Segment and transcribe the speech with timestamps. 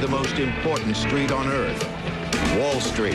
[0.00, 1.84] The most important street on earth,
[2.58, 3.12] Wall Street.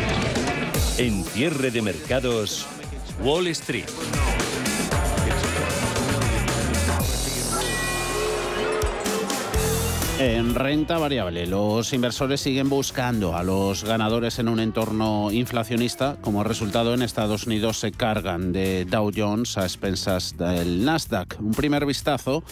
[1.00, 2.68] En cierre de mercados,
[3.20, 3.88] Wall Street.
[10.20, 16.18] En renta variable, los inversores siguen buscando a los ganadores en un entorno inflacionista.
[16.22, 21.40] Como resultado, en Estados Unidos se cargan de Dow Jones a expensas del Nasdaq.
[21.40, 22.44] Un primer vistazo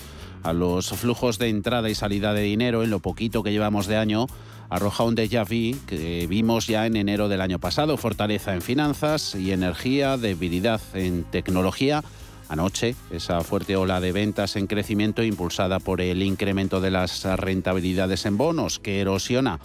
[0.46, 3.98] a los flujos de entrada y salida de dinero en lo poquito que llevamos de
[3.98, 4.28] año
[4.70, 7.98] arroja un déjà vu que vimos ya en enero del año pasado.
[7.98, 12.04] Fortaleza en finanzas y energía, debilidad en tecnología
[12.48, 18.28] Anoche, esa fuerte ola de ventas en crecimiento impulsada por el incremento de las rentabilidades
[18.28, 19.60] en bonos que erosiona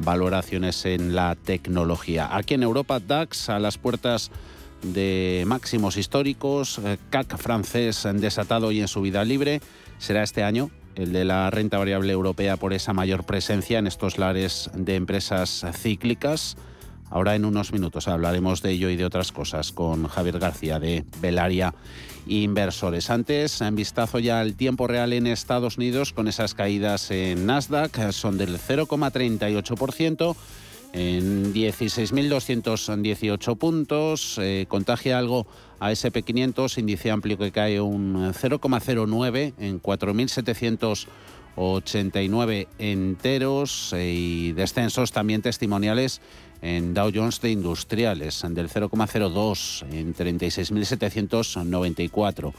[0.00, 2.36] valoraciones en la tecnología.
[2.36, 4.30] Aquí en Europa, DAX a las puertas
[4.82, 9.62] de máximos históricos, eh, CAC francés desatado y en subida libre,
[9.98, 14.18] será este año el de la renta variable europea por esa mayor presencia en estos
[14.18, 16.56] lares de empresas cíclicas.
[17.10, 21.04] Ahora en unos minutos hablaremos de ello y de otras cosas con Javier García de
[21.20, 21.74] Belaria
[22.26, 23.10] Inversores.
[23.10, 28.10] Antes, en vistazo ya al tiempo real en Estados Unidos con esas caídas en Nasdaq,
[28.10, 30.34] son del 0,38%
[30.92, 34.38] en 16.218 puntos.
[34.40, 35.46] Eh, contagia algo
[35.80, 45.42] a SP500, índice amplio que cae un 0,09 en 4.789 enteros eh, y descensos también
[45.42, 46.20] testimoniales
[46.62, 52.52] en Dow Jones de Industriales, del 0,02 en 36.794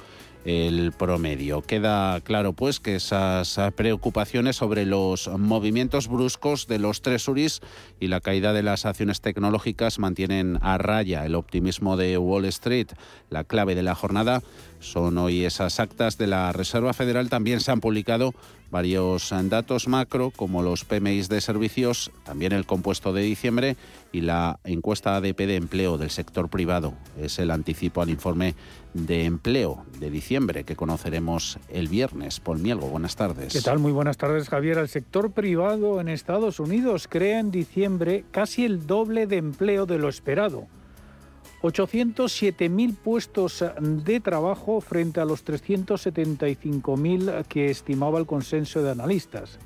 [0.46, 1.62] el promedio.
[1.62, 7.62] Queda claro pues que esas preocupaciones sobre los movimientos bruscos de los tresuris
[8.00, 12.88] y la caída de las acciones tecnológicas mantienen a raya el optimismo de Wall Street.
[13.30, 14.42] La clave de la jornada
[14.80, 17.30] son hoy esas actas de la Reserva Federal.
[17.30, 18.34] También se han publicado
[18.72, 23.78] varios datos macro como los PMIs de servicios, también el compuesto de diciembre
[24.12, 26.94] y la encuesta ADP de empleo del sector privado.
[27.20, 28.56] Es el anticipo al informe
[28.94, 32.40] de empleo de diciembre que conoceremos el viernes.
[32.40, 33.54] Paul Mielgo, buenas tardes.
[33.54, 33.80] ¿Qué tal?
[33.80, 34.78] Muy buenas tardes, Javier.
[34.78, 40.00] El sector privado en Estados Unidos crea en diciembre casi el doble de empleo de
[40.00, 40.68] lo esperado
[41.62, 49.58] 807.000 puestos de trabajo frente a los 375.000 que estimaba el consenso de analistas.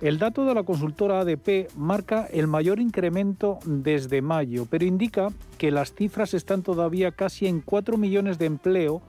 [0.00, 5.70] El dato de la consultora ADP marca el mayor incremento desde mayo, pero indica que
[5.70, 9.00] las cifras están todavía casi en 4 millones de empleo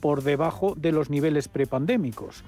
[0.00, 2.44] por debajo de los niveles prepandémicos.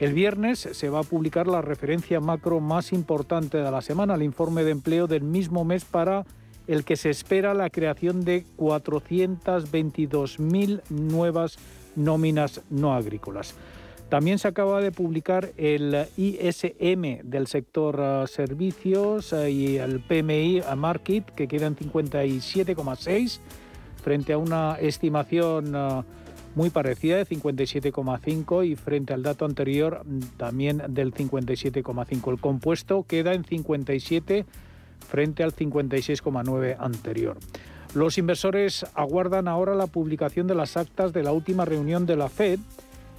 [0.00, 4.24] El viernes se va a publicar la referencia macro más importante de la semana, el
[4.24, 6.24] informe de empleo del mismo mes para
[6.66, 11.58] el que se espera la creación de 422.000 nuevas
[11.96, 13.54] nóminas no agrícolas.
[14.08, 20.60] También se acaba de publicar el ISM del sector eh, servicios eh, y el PMI
[20.68, 23.40] a Market, que queda en 57,6,
[24.02, 25.74] frente a una estimación
[26.54, 32.30] muy parecida de 57,5 y frente al dato anterior mm, también del 57,5.
[32.30, 34.44] El compuesto queda en 57
[35.12, 37.36] frente al 56,9 anterior.
[37.92, 42.30] Los inversores aguardan ahora la publicación de las actas de la última reunión de la
[42.30, 42.58] Fed,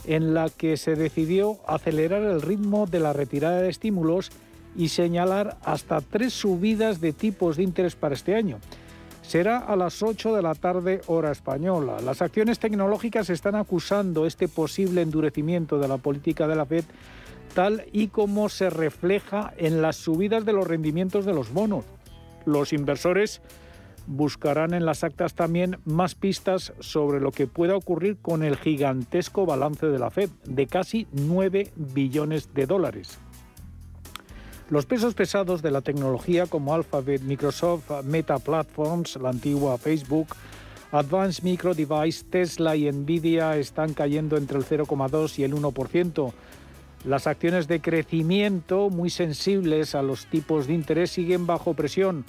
[0.08, 4.32] en la que se decidió acelerar el ritmo de la retirada de estímulos
[4.76, 8.58] y señalar hasta tres subidas de tipos de interés para este año.
[9.22, 11.98] Será a las 8 de la tarde hora española.
[12.04, 16.86] Las acciones tecnológicas están acusando este posible endurecimiento de la política de la Fed
[17.54, 21.86] tal y como se refleja en las subidas de los rendimientos de los bonos.
[22.46, 23.42] Los inversores
[24.08, 29.46] buscarán en las actas también más pistas sobre lo que pueda ocurrir con el gigantesco
[29.46, 33.18] balance de la Fed, de casi 9 billones de dólares.
[34.70, 40.28] Los pesos pesados de la tecnología como Alphabet, Microsoft, Meta Platforms, la antigua Facebook,
[40.92, 46.34] Advanced Micro Device, Tesla y Nvidia están cayendo entre el 0,2 y el 1%.
[47.06, 52.24] Las acciones de crecimiento, muy sensibles a los tipos de interés, siguen bajo presión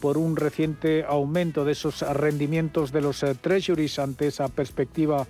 [0.00, 5.26] por un reciente aumento de esos rendimientos de los eh, treasuries ante esa perspectiva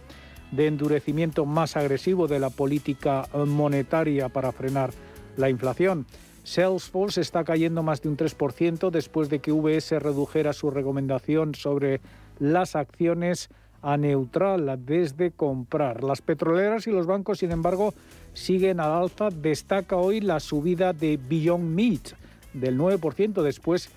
[0.52, 4.90] de endurecimiento más agresivo de la política monetaria para frenar
[5.36, 6.06] la inflación.
[6.42, 12.00] Salesforce está cayendo más de un 3% después de que VS redujera su recomendación sobre
[12.38, 13.50] las acciones
[13.82, 16.02] a neutral desde comprar.
[16.02, 17.92] Las petroleras y los bancos, sin embargo,
[18.38, 19.30] siguen al alza.
[19.30, 22.12] Destaca hoy la subida de Beyond Meat
[22.54, 23.90] del 9% después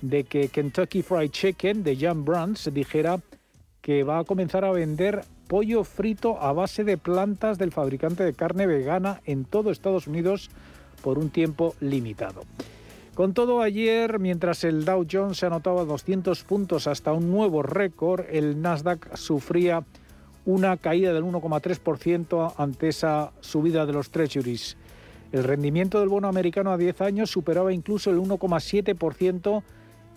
[0.00, 3.20] de que Kentucky Fried Chicken de Jan Brands dijera
[3.82, 8.34] que va a comenzar a vender pollo frito a base de plantas del fabricante de
[8.34, 10.50] carne vegana en todo Estados Unidos
[11.02, 12.42] por un tiempo limitado.
[13.14, 18.24] Con todo, ayer, mientras el Dow Jones se anotaba 200 puntos hasta un nuevo récord,
[18.30, 19.82] el Nasdaq sufría
[20.48, 24.78] una caída del 1,3% ante esa subida de los treasuries.
[25.30, 29.62] El rendimiento del bono americano a 10 años superaba incluso el 1,7%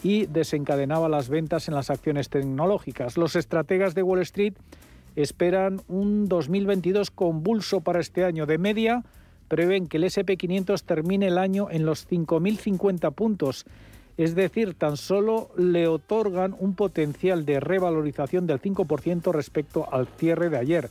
[0.04, 3.18] y desencadenaba las ventas en las acciones tecnológicas.
[3.18, 4.54] Los estrategas de Wall Street
[5.18, 8.46] esperan un 2022 convulso para este año.
[8.46, 9.04] De media,
[9.50, 13.66] prevén que el SP500 termine el año en los 5.050 puntos.
[14.18, 20.50] Es decir, tan solo le otorgan un potencial de revalorización del 5% respecto al cierre
[20.50, 20.90] de ayer.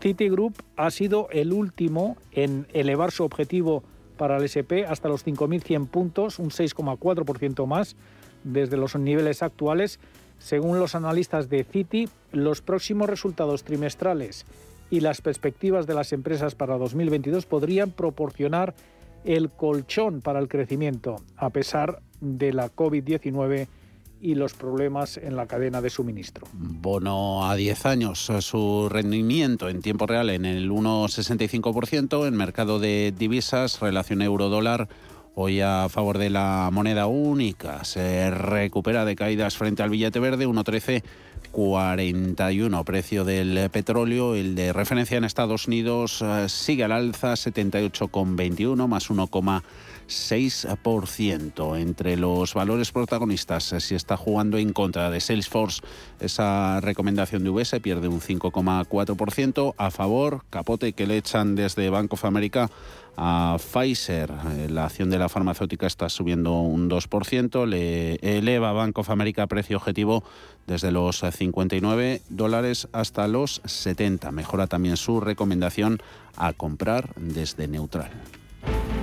[0.00, 3.82] Citigroup ha sido el último en elevar su objetivo
[4.16, 7.96] para el SP hasta los 5.100 puntos, un 6,4% más
[8.44, 10.00] desde los niveles actuales.
[10.38, 14.44] Según los analistas de Citi, los próximos resultados trimestrales
[14.90, 18.74] y las perspectivas de las empresas para 2022 podrían proporcionar
[19.24, 23.66] el colchón para el crecimiento, a pesar de la COVID-19
[24.20, 26.46] y los problemas en la cadena de suministro.
[26.52, 33.12] Bono a 10 años, su rendimiento en tiempo real en el 1,65%, en mercado de
[33.16, 34.88] divisas, relación euro-dólar,
[35.34, 40.46] hoy a favor de la moneda única, se recupera de caídas frente al billete verde,
[40.46, 41.02] 1,13.
[41.52, 48.86] 41 precio del petróleo, el de referencia en Estados Unidos eh, sigue al alza 78,21
[48.86, 49.26] más 1,
[50.08, 51.78] 6%.
[51.78, 55.82] Entre los valores protagonistas, si está jugando en contra de Salesforce,
[56.20, 59.74] esa recomendación de UBS pierde un 5,4%.
[59.76, 62.70] A favor, capote que le echan desde Bank of America
[63.16, 64.30] a Pfizer.
[64.56, 69.46] Eh, la acción de la farmacéutica está subiendo un 2%, le eleva Bank of America
[69.46, 70.22] precio objetivo
[70.66, 74.30] desde los 59 dólares hasta los 70.
[74.32, 75.98] Mejora también su recomendación
[76.36, 78.10] a comprar desde neutral.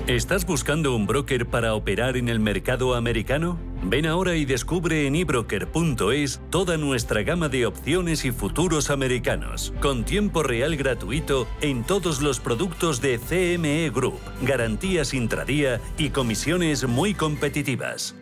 [0.07, 3.57] ¿Estás buscando un broker para operar en el mercado americano?
[3.83, 10.03] Ven ahora y descubre en ebroker.es toda nuestra gama de opciones y futuros americanos, con
[10.03, 17.13] tiempo real gratuito en todos los productos de CME Group, garantías intradía y comisiones muy
[17.13, 18.13] competitivas.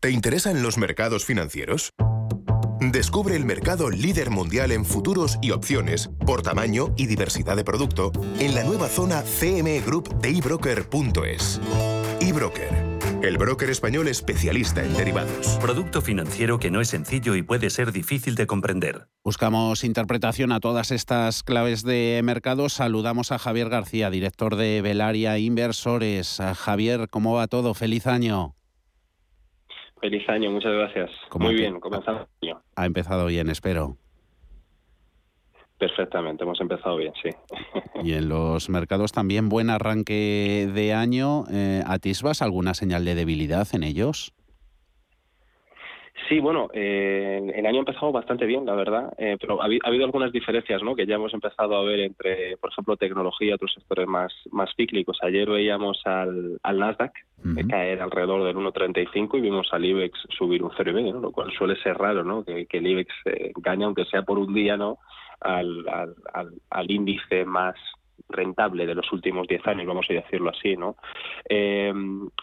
[0.00, 1.94] ¿Te interesan los mercados financieros?
[2.80, 8.12] Descubre el mercado líder mundial en futuros y opciones por tamaño y diversidad de producto
[8.38, 11.58] en la nueva zona CME Group de ebroker.es.
[12.20, 12.68] eBroker,
[13.22, 15.56] el broker español especialista en derivados.
[15.58, 19.08] Producto financiero que no es sencillo y puede ser difícil de comprender.
[19.24, 22.68] Buscamos interpretación a todas estas claves de mercado.
[22.68, 26.42] Saludamos a Javier García, director de Velaria Inversores.
[26.56, 27.72] Javier, ¿cómo va todo?
[27.72, 28.55] Feliz año.
[30.00, 31.10] Feliz año, muchas gracias.
[31.38, 32.62] Muy bien, comenzamos el año.
[32.76, 33.96] Ha empezado bien, espero.
[35.78, 37.30] Perfectamente, hemos empezado bien, sí.
[38.02, 41.44] Y en los mercados también buen arranque de año.
[41.50, 44.32] Eh, ¿Atisbas alguna señal de debilidad en ellos?
[46.28, 50.04] Sí, bueno, eh, el año ha empezado bastante bien, la verdad, eh, pero ha, habido
[50.04, 50.96] algunas diferencias, ¿no?
[50.96, 54.70] Que ya hemos empezado a ver entre, por ejemplo, tecnología y otros sectores más, más
[54.76, 55.18] cíclicos.
[55.22, 57.12] Ayer veíamos al, al Nasdaq
[57.68, 61.20] caer alrededor del 1,35 y vimos al IBEX subir un 0,5, ¿no?
[61.20, 62.44] Lo cual suele ser raro, ¿no?
[62.44, 64.98] Que, el IBEX eh, gane, aunque sea por un día, ¿no?
[65.40, 65.86] Al,
[66.32, 67.76] al, al índice más
[68.28, 70.96] rentable de los últimos 10 años, vamos a decirlo así, ¿no?
[71.48, 71.92] Eh,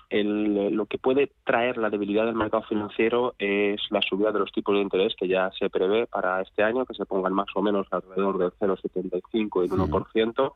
[0.09, 4.75] lo que puede traer la debilidad del mercado financiero es la subida de los tipos
[4.75, 7.87] de interés que ya se prevé para este año, que se pongan más o menos
[7.91, 10.53] alrededor del 0,75 y el 1%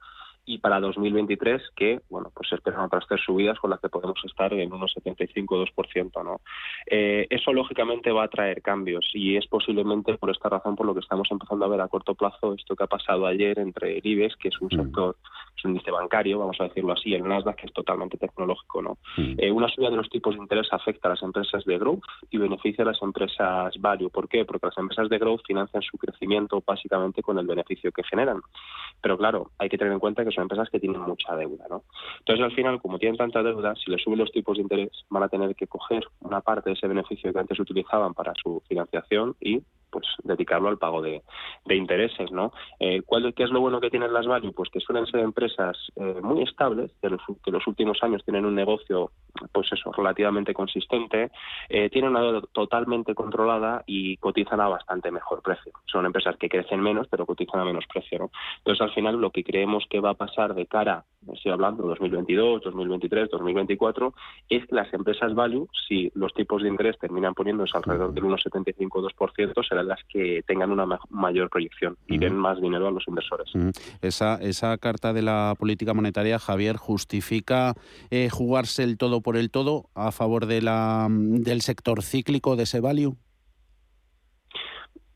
[0.48, 4.20] y para 2023 que bueno pues se esperan otras tres subidas con las que podemos
[4.25, 6.24] estar en unos 75-2%.
[6.24, 6.42] ¿no?
[6.88, 10.94] Eh, eso lógicamente va a traer cambios y es posiblemente por esta razón por lo
[10.94, 14.06] que estamos empezando a ver a corto plazo esto que ha pasado ayer entre el
[14.06, 14.84] IBEX, que es un mm.
[14.84, 15.18] sector,
[15.56, 18.82] es un índice bancario, vamos a decirlo así, el Nasdaq, que es totalmente tecnológico.
[18.82, 18.98] ¿no?
[19.18, 19.36] Mm.
[19.38, 22.38] Eh, una subida de los tipos de interés afecta a las empresas de growth y
[22.38, 24.10] beneficia a las empresas value.
[24.10, 24.46] ¿Por qué?
[24.46, 28.42] Porque las empresas de growth financian su crecimiento básicamente con el beneficio que generan.
[29.01, 31.65] Pero claro, hay que tener en cuenta que son empresas que tienen mucha deuda.
[31.70, 31.84] ¿no?
[32.20, 35.24] Entonces, al final, como tienen tanta deuda, si les suben los tipos de interés, van
[35.24, 39.36] a tener que coger una parte de ese beneficio que antes utilizaban para su financiación
[39.41, 41.24] y pues dedicarlo al pago de,
[41.70, 42.51] intereses, ¿no?
[42.79, 44.53] Eh, ¿cuál, ¿Qué es lo bueno que tienen las value?
[44.53, 48.56] Pues que suelen ser empresas eh, muy estables, que los, los últimos años tienen un
[48.56, 49.12] negocio,
[49.51, 51.32] pues eso, relativamente consistente,
[51.70, 55.72] eh, tienen una deuda totalmente controlada y cotizan a bastante mejor precio.
[55.86, 58.32] Son empresas que crecen menos, pero cotizan a menos precio, ¿no?
[58.60, 62.63] Entonces, al final, lo que creemos que va a pasar de cara estoy hablando 2022,
[62.63, 64.13] 2023, 2024,
[64.50, 69.67] es que las empresas value, si los tipos de interés terminan poniéndose alrededor del 1,75-2%,
[69.67, 73.51] serán las que tengan una mayor proyección y den más dinero a los inversores.
[74.01, 77.74] esa, esa carta de la política monetaria, Javier, justifica
[78.10, 82.63] eh, jugarse el todo por el todo a favor de la, del sector cíclico de
[82.63, 83.15] ese value.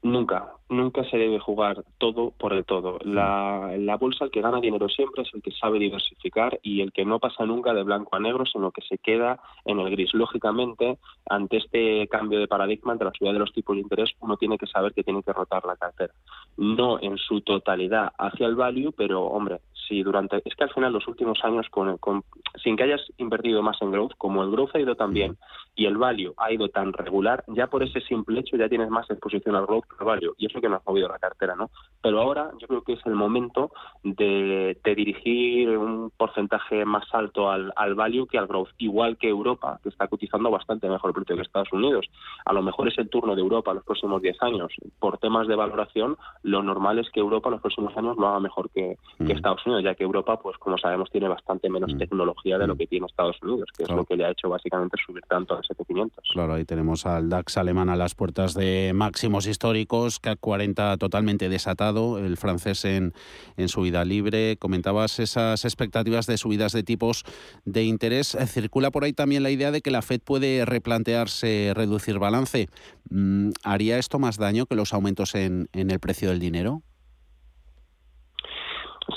[0.03, 2.97] Nunca, nunca se debe jugar todo por el todo.
[3.03, 6.91] La, la, bolsa, el que gana dinero siempre es el que sabe diversificar y el
[6.91, 10.13] que no pasa nunca de blanco a negro, sino que se queda en el gris.
[10.13, 10.97] Lógicamente,
[11.29, 14.57] ante este cambio de paradigma, ante la subida de los tipos de interés, uno tiene
[14.57, 16.13] que saber que tiene que rotar la cartera.
[16.57, 20.41] No en su totalidad hacia el value, pero hombre, si durante.
[20.45, 22.23] Es que al final, los últimos años, con, con,
[22.63, 25.37] sin que hayas invertido más en growth, como el growth ha ido tan bien
[25.75, 29.09] y el value ha ido tan regular, ya por ese simple hecho ya tienes más
[29.09, 30.33] exposición al growth que al value.
[30.37, 31.69] Y eso que no has movido la cartera, ¿no?
[32.01, 33.71] Pero ahora yo creo que es el momento
[34.03, 39.79] de, dirigir un porcentaje más alto al, al, value que al growth, igual que Europa,
[39.81, 42.07] que está cotizando bastante mejor precio que Estados Unidos.
[42.45, 44.73] A lo mejor es el turno de Europa los próximos 10 años.
[44.99, 48.69] Por temas de valoración, lo normal es que Europa los próximos años lo haga mejor
[48.69, 49.31] que, mm.
[49.31, 51.97] Estados Unidos, ya que Europa, pues como sabemos, tiene bastante menos mm.
[51.97, 52.77] tecnología de lo mm.
[52.77, 55.61] que tiene Estados Unidos, que es lo que le ha hecho básicamente subir tanto al
[55.63, 56.11] SP500.
[56.31, 61.47] Claro, ahí tenemos al DAX alemán a las puertas de máximos históricos, CAC 40 totalmente
[61.47, 63.13] desatado, el francés en,
[63.55, 64.57] en subida libre.
[64.57, 67.23] Comentabas esas expectativas de subidas de tipos
[67.63, 68.37] de interés.
[68.47, 72.67] Circula por ahí también la idea de que la Fed puede replantearse reducir balance.
[73.09, 76.83] Mm, ¿Haría esto más daño que los aumentos en, en el precio del dinero?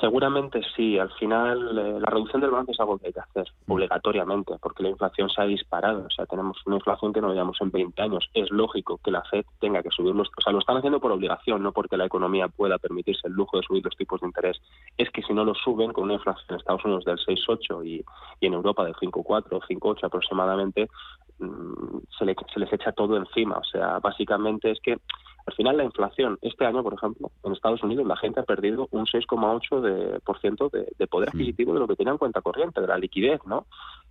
[0.05, 0.99] Seguramente sí.
[0.99, 3.73] Al final, eh, la reducción del balance es algo que hay que hacer mm.
[3.73, 6.05] obligatoriamente, porque la inflación se ha disparado.
[6.05, 8.29] O sea, tenemos una inflación que no veíamos en 20 años.
[8.35, 10.29] Es lógico que la Fed tenga que subir los.
[10.29, 13.57] O sea, lo están haciendo por obligación, no porque la economía pueda permitirse el lujo
[13.57, 14.61] de subir los tipos de interés.
[14.99, 18.05] Es que si no lo suben, con una inflación en Estados Unidos del 6,8 y,
[18.41, 20.91] y en Europa del 5,4 o 5,8 aproximadamente,
[21.39, 23.57] mm, se, le, se les echa todo encima.
[23.57, 24.99] O sea, básicamente es que
[25.47, 28.89] al final, la inflación, este año, por ejemplo, en Estados Unidos la gente ha perdido
[28.93, 31.37] un 6,8% de, por ciento de, de poder mm.
[31.37, 33.67] adquisitivo de lo que tenía en cuenta corriente, de la liquidez, ¿no?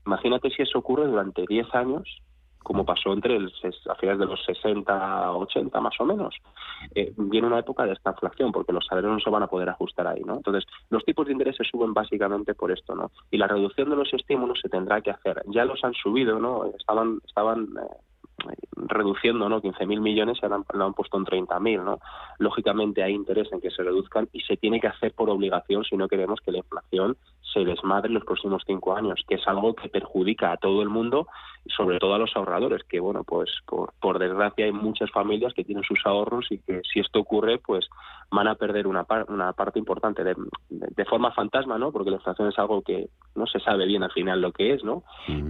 [0.06, 2.22] Imagínate si eso ocurre durante 10 años,
[2.64, 3.52] como pasó entre el,
[3.90, 6.36] a finales de los 60, 80 más o menos,
[6.96, 9.70] eh, viene una época de esta inflación porque los salarios no se van a poder
[9.70, 10.36] ajustar ahí, ¿no?
[10.36, 13.12] Entonces, los tipos de interés se suben básicamente por esto, ¿no?
[13.32, 15.44] Y la reducción de los estímulos se tendrá que hacer.
[15.48, 16.66] Ya los han subido, ¿no?
[16.78, 17.96] Estaban, estaban eh,
[18.76, 19.62] reduciendo, ¿no?
[19.62, 22.00] 15.000 millones han, lo han puesto en 30.000, ¿no?
[22.40, 25.96] Lógicamente hay interés en que se reduzcan y se tiene que hacer por obligación si
[25.96, 27.18] no queremos que la inflación
[27.54, 30.90] se desmadre en los próximos cinco años, que es algo que perjudica a todo el
[30.90, 31.28] mundo
[31.68, 35.84] sobre todo a los ahorradores, que bueno, pues por, desgracia hay muchas familias que tienen
[35.84, 37.88] sus ahorros y que si esto ocurre, pues
[38.32, 40.36] van a perder una, una parte importante de,
[40.70, 41.92] de, forma fantasma, ¿no?
[41.92, 44.84] Porque la inflación es algo que no se sabe bien al final lo que es,
[44.84, 45.04] ¿no?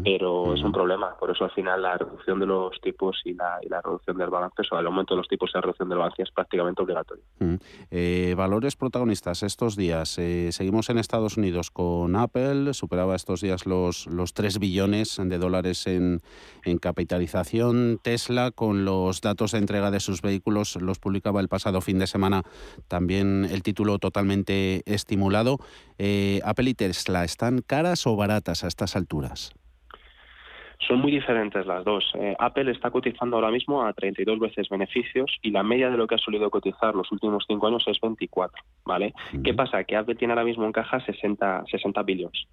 [0.03, 3.59] Pero es un problema, por eso al final la reducción de los tipos y la,
[3.61, 5.97] y la reducción del balance, o el aumento de los tipos y la reducción del
[5.97, 7.23] balance es prácticamente obligatorio.
[7.89, 10.17] Eh, valores protagonistas estos días.
[10.17, 15.37] Eh, seguimos en Estados Unidos con Apple, superaba estos días los, los 3 billones de
[15.37, 16.21] dólares en,
[16.63, 17.99] en capitalización.
[18.01, 22.07] Tesla, con los datos de entrega de sus vehículos, los publicaba el pasado fin de
[22.07, 22.43] semana
[22.87, 25.57] también el título totalmente estimulado.
[25.97, 29.53] Eh, Apple y Tesla, ¿están caras o baratas a estas alturas?
[30.87, 32.11] Son muy diferentes las dos.
[32.15, 36.07] Eh, Apple está cotizando ahora mismo a 32 veces beneficios y la media de lo
[36.07, 39.13] que ha solido cotizar los últimos cinco años es 24, ¿vale?
[39.43, 39.83] ¿Qué pasa?
[39.83, 42.47] Que Apple tiene ahora mismo en caja 60, 60 billones,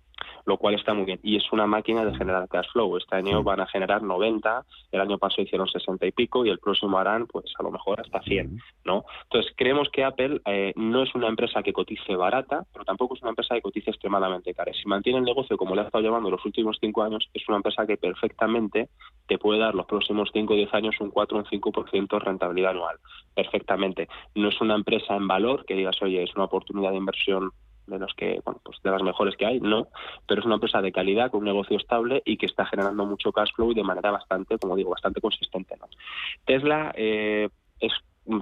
[0.46, 1.20] lo cual está muy bien.
[1.22, 2.96] Y es una máquina de generar cash flow.
[2.96, 6.58] Este año van a generar 90, el año pasado hicieron 60 y pico y el
[6.58, 9.04] próximo harán, pues a lo mejor hasta 100, ¿no?
[9.24, 13.22] Entonces, creemos que Apple eh, no es una empresa que cotice barata, pero tampoco es
[13.22, 14.72] una empresa que cotice extremadamente cara.
[14.72, 17.56] Si mantiene el negocio como le ha estado llevando los últimos cinco años, es una
[17.56, 18.88] empresa que perfectamente
[19.26, 22.18] te puede dar los próximos 5 o 10 años un 4 o un 5% de
[22.18, 22.96] rentabilidad anual.
[23.34, 24.08] Perfectamente.
[24.34, 27.52] No es una empresa en valor que digas, oye, es una oportunidad de inversión
[27.86, 29.88] de los que bueno pues de las mejores que hay no
[30.24, 33.32] pero es una empresa de calidad con un negocio estable y que está generando mucho
[33.32, 35.74] cash flow y de manera bastante como digo bastante consistente.
[36.44, 37.48] Tesla eh,
[37.80, 37.92] es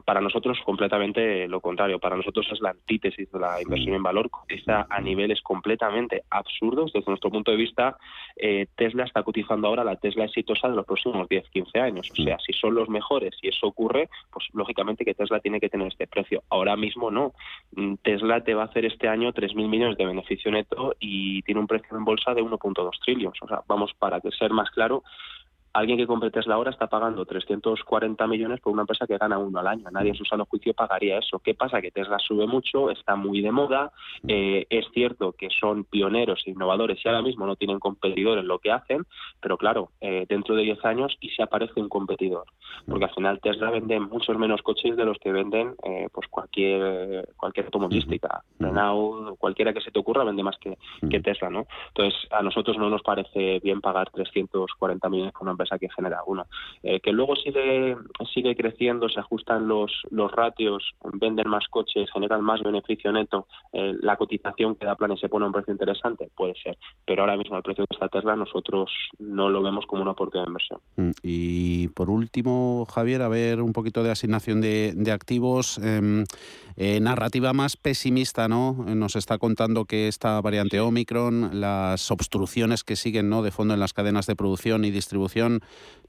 [0.05, 1.99] para nosotros completamente lo contrario.
[1.99, 4.31] Para nosotros es la antítesis de la inversión en valor.
[4.31, 6.93] Cotiza a niveles completamente absurdos.
[6.93, 7.97] Desde nuestro punto de vista,
[8.37, 12.11] eh, Tesla está cotizando ahora la Tesla exitosa de los próximos 10, 15 años.
[12.11, 15.69] O sea, si son los mejores y eso ocurre, pues lógicamente que Tesla tiene que
[15.69, 16.43] tener este precio.
[16.51, 17.33] Ahora mismo no.
[17.73, 21.61] Mm, Tesla te va a hacer este año 3.000 millones de beneficio neto y tiene
[21.61, 23.43] un precio en bolsa de 1.2 trillones.
[23.43, 25.03] O sea, vamos, para ser más claro,
[25.73, 29.59] alguien que compre Tesla ahora está pagando 340 millones por una empresa que gana uno
[29.59, 29.91] al año.
[29.91, 31.39] Nadie en su sano juicio pagaría eso.
[31.39, 31.81] ¿Qué pasa?
[31.81, 33.93] Que Tesla sube mucho, está muy de moda,
[34.27, 38.49] eh, es cierto que son pioneros e innovadores y ahora mismo no tienen competidor en
[38.49, 39.05] lo que hacen,
[39.41, 42.45] pero claro, eh, dentro de 10 años y se aparece un competidor,
[42.87, 47.29] porque al final Tesla vende muchos menos coches de los que venden eh, pues cualquier
[47.37, 51.67] cualquier automovilística, Renault, cualquiera que se te ocurra vende más que, que Tesla, ¿no?
[51.89, 56.21] Entonces a nosotros no nos parece bien pagar 340 millones por una empresa que genera
[56.27, 56.47] uno.
[56.83, 57.97] Eh, que luego sigue
[58.33, 63.95] sigue creciendo, se ajustan los, los ratios, venden más coches, generan más beneficio neto, eh,
[64.01, 66.79] la cotización que da planes se pone a un precio interesante, puede ser.
[67.05, 70.45] Pero ahora mismo el precio de esta Tesla nosotros no lo vemos como una oportunidad
[70.45, 70.81] de inversión.
[70.97, 75.79] Mm, y por último, Javier, a ver un poquito de asignación de, de activos.
[75.79, 76.25] Em,
[76.81, 78.73] eh, narrativa más pesimista, ¿no?
[78.73, 83.43] Nos está contando que esta variante Omicron, las obstrucciones que siguen, ¿no?
[83.43, 85.48] De fondo en las cadenas de producción y distribución,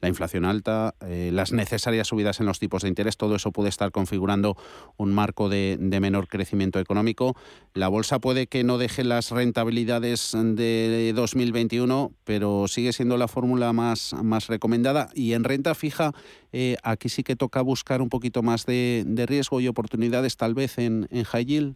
[0.01, 3.69] la inflación alta, eh, las necesarias subidas en los tipos de interés, todo eso puede
[3.69, 4.55] estar configurando
[4.98, 7.36] un marco de, menor crecimiento económico.
[7.74, 13.74] La bolsa puede que no deje las rentabilidades de 2021, pero sigue siendo la fórmula
[13.74, 15.10] más, más recomendada.
[15.13, 16.13] Y en renta fija,
[16.53, 20.77] eh, aquí sí que toca buscar un poquito más de, riesgo y oportunidades, tal vez
[20.77, 21.75] en, en high yield.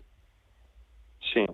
[1.34, 1.46] Sí.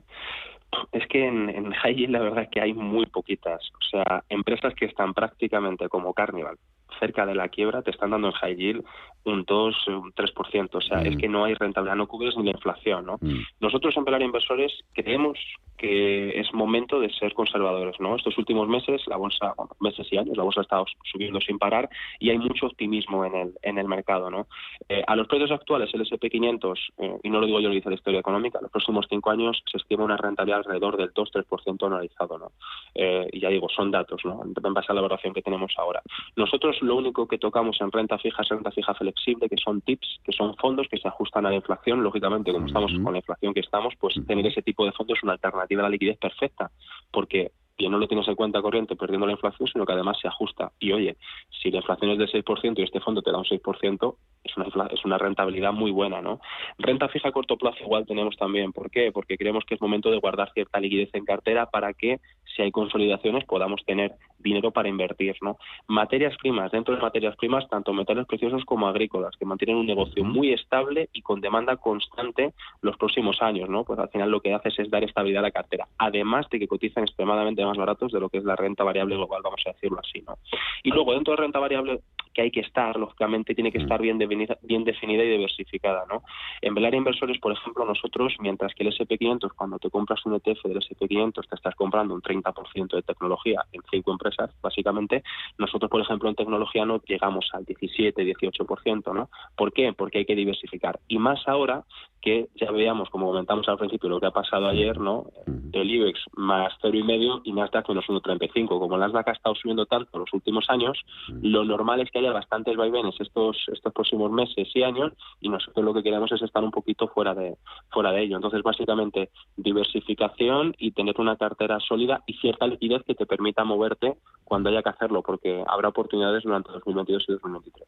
[0.92, 1.74] Es que en, en
[2.12, 3.62] la verdad es que hay muy poquitas.
[3.80, 6.58] O sea, empresas que están prácticamente como Carnival,
[7.00, 8.86] cerca de la quiebra, te están dando en high yield
[9.25, 10.69] un 2, un 3%.
[10.74, 11.19] O sea, es mm.
[11.19, 13.05] que no hay rentabilidad, no cubres ni la inflación.
[13.05, 13.17] ¿no?
[13.22, 13.41] Mm.
[13.60, 15.38] Nosotros en Pelar Inversores creemos
[15.77, 18.00] que es momento de ser conservadores.
[18.00, 18.15] ¿no?
[18.15, 21.58] Estos últimos meses, la bolsa, bueno, meses y años, la bolsa ha estado subiendo sin
[21.58, 24.29] parar y hay mucho optimismo en el, en el mercado.
[24.29, 24.48] ¿no?
[24.89, 27.89] Eh, a los precios actuales, el SP500, eh, y no lo digo yo, lo dice
[27.89, 31.86] la historia económica, en los próximos cinco años se estima una rentabilidad alrededor del 2-3%
[31.86, 32.38] anualizado.
[32.38, 32.51] ¿no?
[32.96, 34.41] Eh, y ya digo, son datos, ¿no?
[34.43, 36.01] en base a la evaluación que tenemos ahora.
[36.36, 40.20] Nosotros lo único que tocamos en renta fija es renta fija flexible, que son tips,
[40.24, 42.04] que son fondos que se ajustan a la inflación.
[42.04, 45.24] Lógicamente, como estamos con la inflación que estamos, pues tener ese tipo de fondos es
[45.24, 46.72] una alternativa a la liquidez perfecta,
[47.12, 50.28] porque que no lo tienes en cuenta corriente perdiendo la inflación, sino que además se
[50.28, 50.74] ajusta.
[50.80, 51.16] Y oye,
[51.50, 54.88] si la inflación es del 6% y este fondo te da un 6%, es una,
[54.88, 56.42] es una rentabilidad muy buena, ¿no?
[56.78, 58.74] Renta fija a corto plazo igual tenemos también.
[58.74, 59.12] ¿Por qué?
[59.14, 62.20] Porque creemos que es momento de guardar cierta liquidez en cartera para que
[62.54, 65.58] si hay consolidaciones podamos tener dinero para invertir, ¿no?
[65.88, 70.23] Materias primas, dentro de materias primas, tanto metales preciosos como agrícolas, que mantienen un negocio
[70.23, 73.84] muy estable y con demanda constante los próximos años, ¿no?
[73.84, 76.67] Pues al final lo que haces es dar estabilidad a la cartera, además de que
[76.67, 79.99] cotizan extremadamente más baratos de lo que es la renta variable global, vamos a decirlo
[79.99, 80.38] así, ¿no?
[80.84, 82.02] Y luego dentro de renta variable
[82.34, 86.23] que hay que estar, lógicamente, tiene que estar bien definida, bien definida y diversificada, ¿no?
[86.62, 90.63] En Velar Inversores, por ejemplo, nosotros, mientras que el SP500, cuando te compras un ETF
[90.63, 94.29] del SP500, te estás comprando un 30% de tecnología en cinco empresas,
[94.62, 95.24] básicamente,
[95.58, 99.30] nosotros, por ejemplo, en tecnología no llegamos al 17, 18%, ¿no?
[99.56, 99.94] ¿Por qué?
[99.94, 101.00] Porque hay que diversificar.
[101.08, 101.84] Y más ahora
[102.22, 105.28] que ya veíamos, como comentamos al principio, lo que ha pasado ayer, ¿no?
[105.72, 108.68] El IBEX más cero y medio y Nasdaq menos 1,35.
[108.68, 111.00] Como el Nasdaq ha estado subiendo tanto en los últimos años,
[111.42, 115.86] lo normal es que haya bastantes vaivenes estos estos próximos meses y años y nosotros
[115.86, 117.58] lo que queremos es estar un poquito fuera de
[117.89, 118.36] fuera de ello.
[118.36, 124.18] Entonces, básicamente, diversificación y tener una cartera sólida y cierta liquidez que te permita moverte
[124.43, 127.88] cuando haya que hacerlo, porque habrá oportunidades durante 2022 y 2023.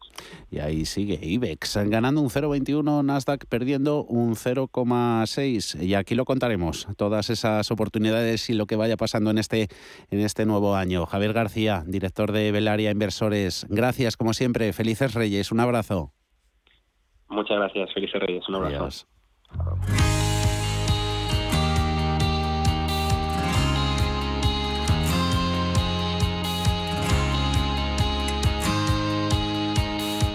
[0.51, 6.25] Y ahí sigue IBEX ganando un 0,21, Nasdaq perdiendo un un 0,6 y aquí lo
[6.25, 9.67] contaremos, todas esas oportunidades y lo que vaya pasando en este,
[10.09, 11.05] en este nuevo año.
[11.05, 16.11] Javier García, director de Belaria Inversores, gracias como siempre, felices Reyes, un abrazo.
[17.29, 19.07] Muchas gracias, felices Reyes, un abrazo.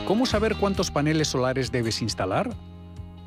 [0.06, 2.50] ¿Cómo saber cuántos paneles solares debes instalar?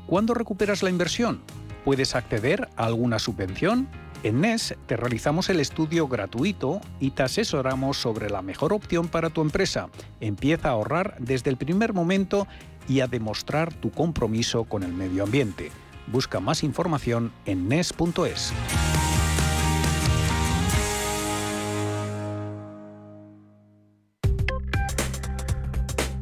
[0.06, 1.42] ¿Cuándo recuperas la inversión?
[1.84, 3.86] ¿Puedes acceder a alguna subvención?
[4.22, 9.28] En NES te realizamos el estudio gratuito y te asesoramos sobre la mejor opción para
[9.28, 9.90] tu empresa.
[10.20, 12.46] Empieza a ahorrar desde el primer momento
[12.88, 15.70] y a demostrar tu compromiso con el medio ambiente.
[16.06, 18.54] Busca más información en NES.es.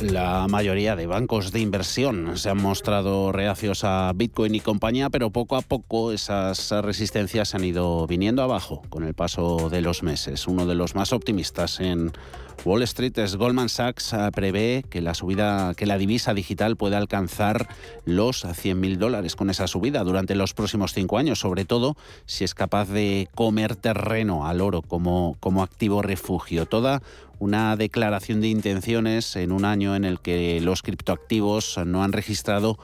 [0.00, 5.28] La mayoría de bancos de inversión se han mostrado reacios a Bitcoin y compañía, pero
[5.28, 10.46] poco a poco esas resistencias han ido viniendo abajo con el paso de los meses.
[10.46, 12.12] Uno de los más optimistas en
[12.64, 16.98] Wall Street es Goldman Sachs eh, prevé que la subida, que la divisa digital pueda
[16.98, 17.68] alcanzar
[18.04, 22.54] los 100.000 dólares con esa subida durante los próximos cinco años, sobre todo si es
[22.54, 26.66] capaz de comer terreno al oro como, como activo refugio.
[26.66, 27.02] Toda
[27.40, 32.78] una declaración de intenciones en un año en el que los criptoactivos no han registrado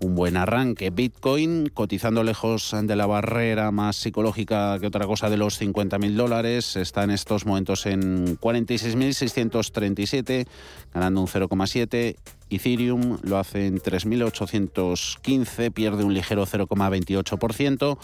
[0.00, 0.90] un buen arranque.
[0.90, 6.76] Bitcoin cotizando lejos de la barrera más psicológica que otra cosa de los 50.000 dólares.
[6.76, 10.46] Está en estos momentos en 46.637,
[10.94, 12.16] ganando un 0,7.
[12.50, 17.98] Ethereum lo hace en 3.815, pierde un ligero 0,28%.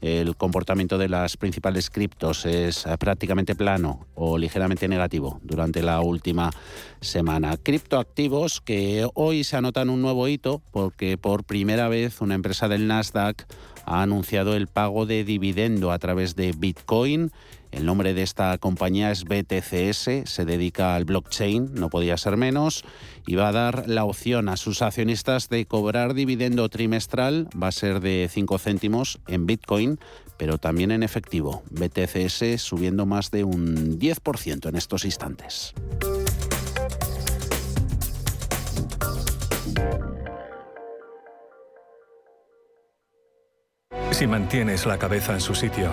[0.00, 6.50] El comportamiento de las principales criptos es prácticamente plano o ligeramente negativo durante la última
[7.00, 7.56] semana.
[7.56, 12.86] Criptoactivos que hoy se anotan un nuevo hito porque por primera vez una empresa del
[12.86, 13.44] Nasdaq
[13.86, 17.32] ha anunciado el pago de dividendo a través de Bitcoin
[17.70, 22.84] el nombre de esta compañía es BTCS, se dedica al blockchain, no podía ser menos,
[23.26, 27.72] y va a dar la opción a sus accionistas de cobrar dividendo trimestral, va a
[27.72, 29.98] ser de 5 céntimos en Bitcoin,
[30.36, 31.62] pero también en efectivo.
[31.70, 35.74] BTCS subiendo más de un 10% en estos instantes.
[44.10, 45.92] Si mantienes la cabeza en su sitio,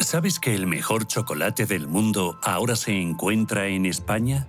[0.00, 4.48] ¿Sabes que el mejor chocolate del mundo ahora se encuentra en España?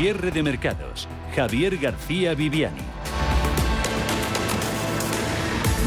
[0.00, 1.06] Cierre de mercados.
[1.36, 2.80] Javier García Viviani.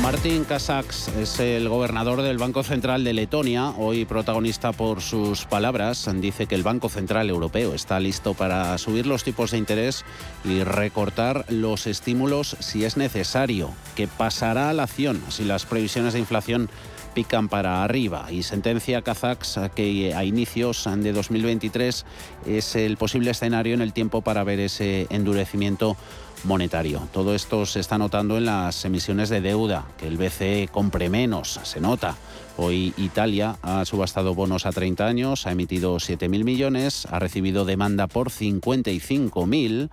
[0.03, 6.07] Martin Kasaks es el gobernador del Banco Central de Letonia, hoy protagonista por sus palabras.
[6.17, 10.05] Dice que el Banco Central Europeo está listo para subir los tipos de interés
[10.45, 16.13] y recortar los estímulos si es necesario, que pasará a la acción si las previsiones
[16.13, 16.69] de inflación
[17.13, 22.05] pican para arriba y sentencia Kazakhs que a inicios de 2023
[22.47, 25.95] es el posible escenario en el tiempo para ver ese endurecimiento
[26.43, 27.07] monetario.
[27.13, 31.59] Todo esto se está notando en las emisiones de deuda, que el BCE compre menos,
[31.63, 32.15] se nota.
[32.57, 38.07] Hoy Italia ha subastado bonos a 30 años, ha emitido 7.000 millones, ha recibido demanda
[38.07, 39.89] por 55.000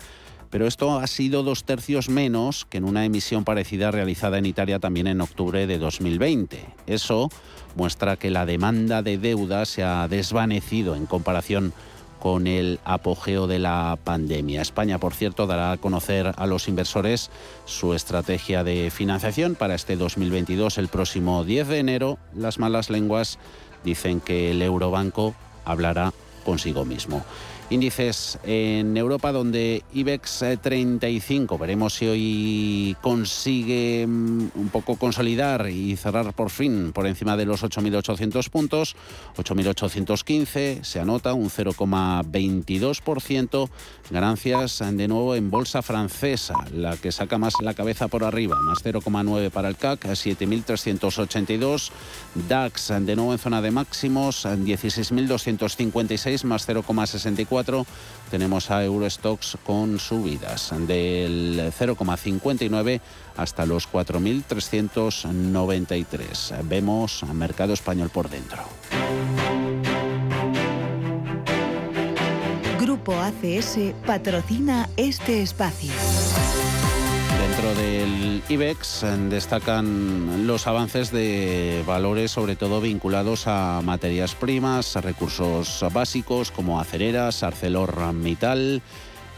[0.50, 4.80] pero esto ha sido dos tercios menos que en una emisión parecida realizada en Italia
[4.80, 6.66] también en octubre de 2020.
[6.86, 7.30] Eso
[7.76, 11.72] muestra que la demanda de deuda se ha desvanecido en comparación
[12.20, 14.60] con el apogeo de la pandemia.
[14.60, 17.30] España, por cierto, dará a conocer a los inversores
[17.64, 22.18] su estrategia de financiación para este 2022 el próximo 10 de enero.
[22.34, 23.38] Las malas lenguas
[23.84, 25.34] dicen que el Eurobanco
[25.64, 26.12] hablará
[26.44, 27.24] consigo mismo.
[27.70, 35.94] Índices en Europa donde IBEX 35, veremos si hoy consigue mm, un poco consolidar y
[35.94, 38.96] cerrar por fin por encima de los 8.800 puntos,
[39.36, 43.70] 8.815, se anota un 0,22%,
[44.10, 48.84] ganancias de nuevo en bolsa francesa, la que saca más la cabeza por arriba, más
[48.84, 51.92] 0,9 para el CAC, 7.382,
[52.48, 57.59] DAX de nuevo en zona de máximos, 16.256 más 0,64
[58.30, 63.00] tenemos a Eurostox con subidas del 0,59
[63.36, 66.62] hasta los 4.393.
[66.64, 68.62] Vemos mercado español por dentro.
[72.78, 75.90] Grupo ACS patrocina este espacio.
[77.50, 84.96] Dentro del IBEX eh, destacan los avances de valores sobre todo vinculados a materias primas,
[84.96, 88.82] a recursos básicos como acereras, ArcelorMittal,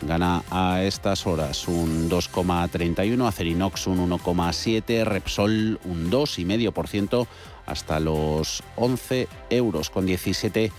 [0.03, 7.27] gana a estas horas un 2,31, Acerinox un 1,7, Repsol un 2,5%
[7.65, 10.71] hasta los 11 euros con 17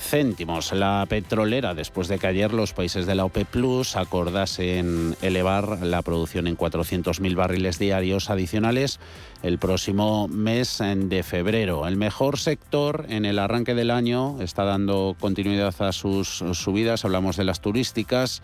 [0.00, 0.72] céntimos.
[0.72, 6.02] La petrolera, después de que ayer los países de la OPE Plus acordasen elevar la
[6.02, 8.98] producción en 400.000 barriles diarios adicionales
[9.42, 11.86] el próximo mes de febrero.
[11.86, 17.04] El mejor sector en el arranque del año está dando continuidad a sus subidas.
[17.04, 18.42] Hablamos de las turísticas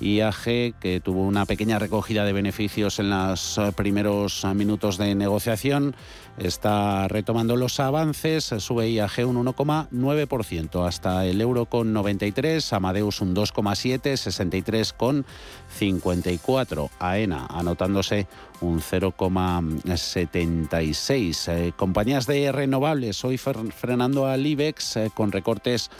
[0.00, 5.94] IAG, que tuvo una pequeña recogida de beneficios en los primeros minutos de negociación,
[6.38, 13.34] está retomando los avances, sube IAG un 1,9% hasta el euro con 93, Amadeus un
[13.34, 15.26] 2,7, 63 con
[15.78, 18.28] 54, AENA anotándose
[18.60, 21.52] un 0,76.
[21.52, 25.90] Eh, compañías de renovables hoy frenando al IBEX con recortes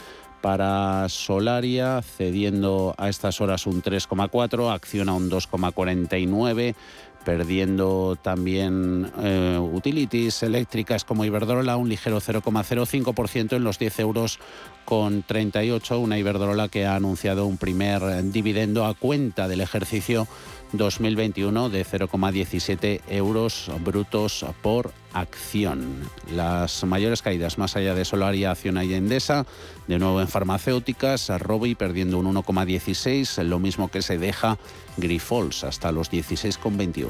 [0.43, 6.75] para Solaria, cediendo a estas horas un 3,4, acciona un 2,49
[7.23, 14.39] perdiendo también eh, utilities eléctricas como Iberdrola, un ligero 0,05% en los 10 euros
[14.85, 20.27] con 38, una Iberdrola que ha anunciado un primer dividendo a cuenta del ejercicio
[20.73, 26.09] 2021 de 0,17 euros brutos por acción.
[26.31, 29.45] Las mayores caídas más allá de Solaria, Acciona y Endesa,
[29.87, 34.57] de nuevo en farmacéuticas, Robi perdiendo un 1,16, lo mismo que se deja
[34.97, 37.09] Grifols hasta los 16,21.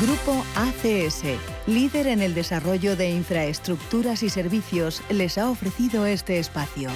[0.00, 1.22] Grupo ACS,
[1.66, 6.90] líder en el desarrollo de infraestructuras y servicios, les ha ofrecido este espacio.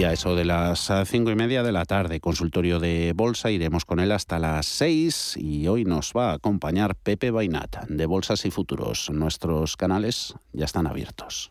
[0.00, 4.00] Y eso de las cinco y media de la tarde, consultorio de bolsa, iremos con
[4.00, 8.50] él hasta las seis y hoy nos va a acompañar Pepe Bainat de Bolsas y
[8.50, 9.10] Futuros.
[9.10, 11.50] Nuestros canales ya están abiertos.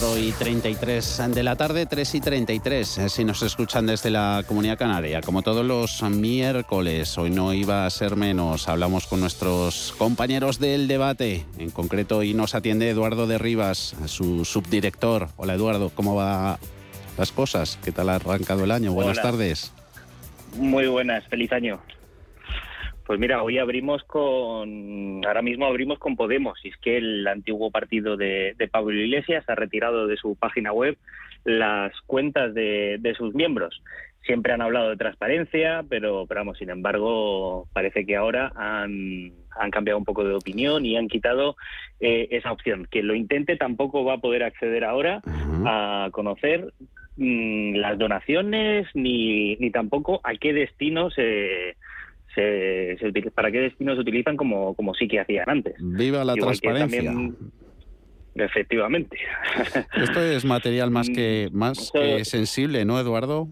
[0.00, 4.42] 4 y 33 de la tarde, 3 y 33, eh, si nos escuchan desde la
[4.46, 5.20] Comunidad Canaria.
[5.20, 10.88] Como todos los miércoles, hoy no iba a ser menos, hablamos con nuestros compañeros del
[10.88, 11.44] debate.
[11.58, 15.28] En concreto, hoy nos atiende Eduardo de Rivas, su subdirector.
[15.36, 16.58] Hola Eduardo, ¿cómo va
[17.18, 17.78] las cosas?
[17.84, 18.94] ¿Qué tal ha arrancado el año?
[18.94, 19.70] Buenas tardes.
[20.56, 21.78] Muy buenas, feliz año.
[23.10, 27.72] Pues mira, hoy abrimos con, ahora mismo abrimos con Podemos, y es que el antiguo
[27.72, 30.96] partido de, Pablo Iglesias ha retirado de su página web
[31.42, 33.82] las cuentas de, sus miembros.
[34.22, 39.32] Siempre han hablado de transparencia, pero, pero vamos, sin embargo, parece que ahora han,
[39.72, 41.56] cambiado un poco de opinión y han quitado
[41.98, 42.86] eh, esa opción.
[42.88, 45.20] Quien lo intente tampoco va a poder acceder ahora
[45.66, 46.72] a conocer
[47.16, 51.10] mm, las donaciones ni, ni tampoco a qué destino
[52.34, 55.74] se se, para qué destinos se utilizan como, como sí que hacían antes.
[55.78, 57.12] Viva la transparencia.
[58.34, 59.18] efectivamente.
[59.96, 63.48] Esto es material más que más que sensible, ¿no, Eduardo?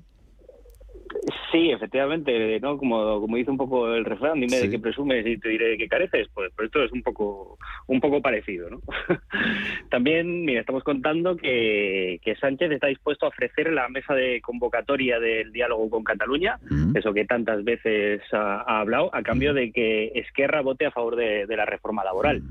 [1.50, 2.76] Sí, efectivamente, ¿no?
[2.76, 5.78] Como, como dice un poco el refrán, dime de qué presumes y te diré de
[5.78, 8.80] qué careces, pues, pues, esto es un poco un poco parecido, ¿no?
[9.90, 15.18] También, mira, estamos contando que, que, Sánchez está dispuesto a ofrecer la mesa de convocatoria
[15.20, 16.96] del diálogo con Cataluña, mm.
[16.96, 19.56] eso que tantas veces ha, hablado, a cambio mm.
[19.56, 22.42] de que Esquerra vote a favor de, la reforma laboral.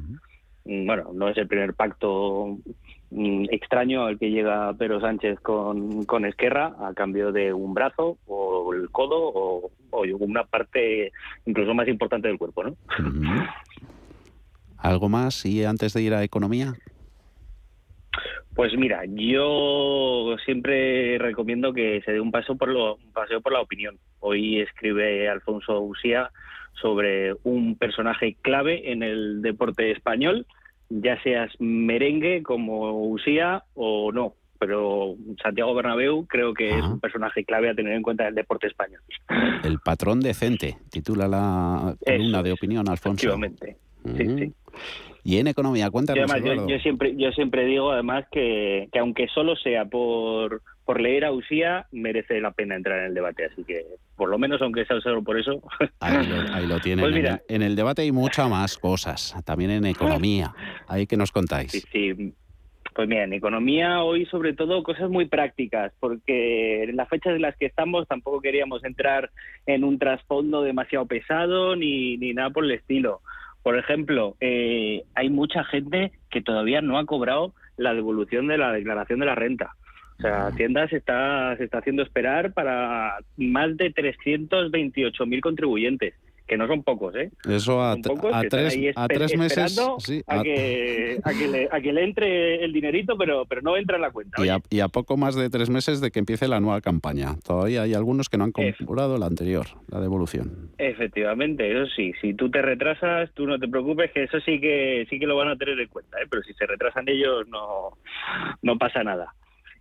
[0.65, 0.85] Mm.
[0.87, 2.57] Bueno, no es el primer pacto
[3.11, 8.73] extraño al que llega Pedro Sánchez con, con Esquerra a cambio de un brazo o
[8.73, 11.11] el codo o, o una parte
[11.45, 12.75] incluso más importante del cuerpo, ¿no?
[14.77, 16.75] ¿Algo más y antes de ir a economía?
[18.55, 23.53] Pues mira, yo siempre recomiendo que se dé un paso por lo, un paseo por
[23.53, 23.99] la opinión.
[24.19, 26.31] Hoy escribe Alfonso Usía
[26.81, 30.47] sobre un personaje clave en el deporte español,
[30.89, 34.33] ya seas merengue como Usía o no.
[34.59, 38.35] Pero Santiago Bernabéu creo que es un personaje clave a tener en cuenta en el
[38.35, 39.01] deporte español.
[39.63, 43.27] El patrón decente, titula la columna de opinión, Alfonso.
[43.27, 43.77] Efectivamente.
[44.15, 44.53] Sí, sí.
[45.23, 46.31] Y en economía, cuéntanos.
[46.67, 51.33] yo, siempre, yo siempre digo además que, que aunque solo sea por, por leer a
[51.33, 53.43] Usía, merece la pena entrar en el debate.
[53.43, 55.61] Así que, por lo menos, aunque sea solo por eso.
[55.99, 57.03] Ahí lo, tienen.
[57.03, 60.55] Pues en, el, en, el, debate hay muchas más cosas, también en economía.
[60.87, 61.73] Ahí que nos contáis.
[61.73, 62.33] Sí, sí.
[62.95, 67.41] Pues mira, en economía hoy sobre todo cosas muy prácticas, porque en las fechas en
[67.41, 69.29] las que estamos tampoco queríamos entrar
[69.65, 73.19] en un trasfondo demasiado pesado ni, ni nada por el estilo.
[73.61, 78.71] Por ejemplo, eh, hay mucha gente que todavía no ha cobrado la devolución de la
[78.71, 79.75] declaración de la renta.
[80.17, 86.13] O sea, Hacienda se está, se está haciendo esperar para más de 328.000 contribuyentes
[86.47, 87.29] que no son pocos, ¿eh?
[87.47, 87.97] Eso a,
[88.49, 89.77] tres, a tres meses.
[90.27, 94.41] a, que, a, que le, entre el dinerito, pero, pero no entra en la cuenta.
[94.69, 97.35] Y a, poco más de tres meses de que empiece la nueva campaña.
[97.45, 100.71] Todavía hay algunos que no han comprado la anterior, la devolución.
[100.77, 102.13] Efectivamente, eso sí.
[102.21, 105.35] Si tú te retrasas, tú no te preocupes, que eso sí que sí que lo
[105.35, 106.27] van a tener en cuenta, ¿eh?
[106.29, 107.97] Pero si se retrasan ellos, no,
[108.61, 109.33] no pasa nada.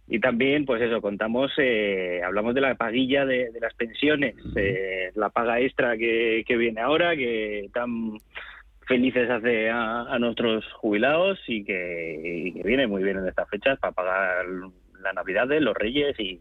[0.08, 5.30] Y también, pues eso, contamos, eh, hablamos de la paguilla de, las pensiones, eh, la
[5.30, 8.18] paga extra que, viene ahora, que tan
[8.86, 14.44] felices hace a, nuestros jubilados y que, viene muy bien en estas fechas para pagar
[15.02, 16.40] la Navidad de los Reyes y,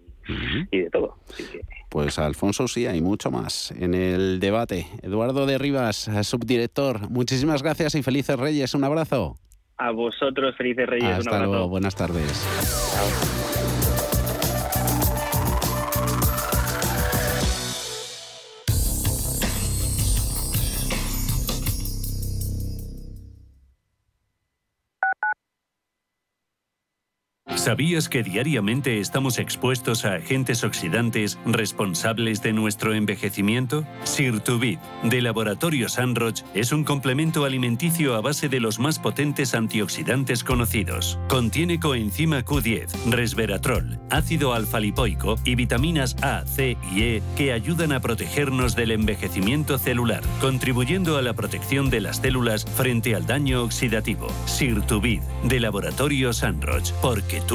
[0.72, 1.18] de todo.
[1.90, 4.86] Pues Alfonso, sí, hay mucho más en el debate.
[5.02, 8.76] Eduardo de Rivas, subdirector, muchísimas gracias y felices Reyes.
[8.76, 9.38] Un abrazo.
[9.78, 11.10] A vosotros, felices Reyes.
[11.10, 11.52] Hasta un abrazo.
[11.52, 13.55] luego, buenas tardes.
[27.66, 33.88] ¿Sabías que diariamente estamos expuestos a agentes oxidantes responsables de nuestro envejecimiento?
[34.04, 40.44] Sirtuvid, de Laboratorio Sanroch, es un complemento alimenticio a base de los más potentes antioxidantes
[40.44, 41.18] conocidos.
[41.28, 48.00] Contiene coenzima Q10, resveratrol, ácido alfa-lipoico y vitaminas A, C y E que ayudan a
[48.00, 54.28] protegernos del envejecimiento celular, contribuyendo a la protección de las células frente al daño oxidativo.
[54.46, 57.55] Sirtuvid, de Laboratorio Sanroch, porque tú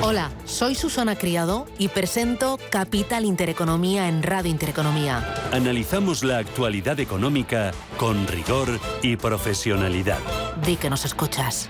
[0.00, 5.34] Hola, soy Susana Criado y presento Capital Intereconomía en Radio Intereconomía.
[5.52, 10.20] Analizamos la actualidad económica con rigor y profesionalidad.
[10.64, 11.68] Di que nos escuchas.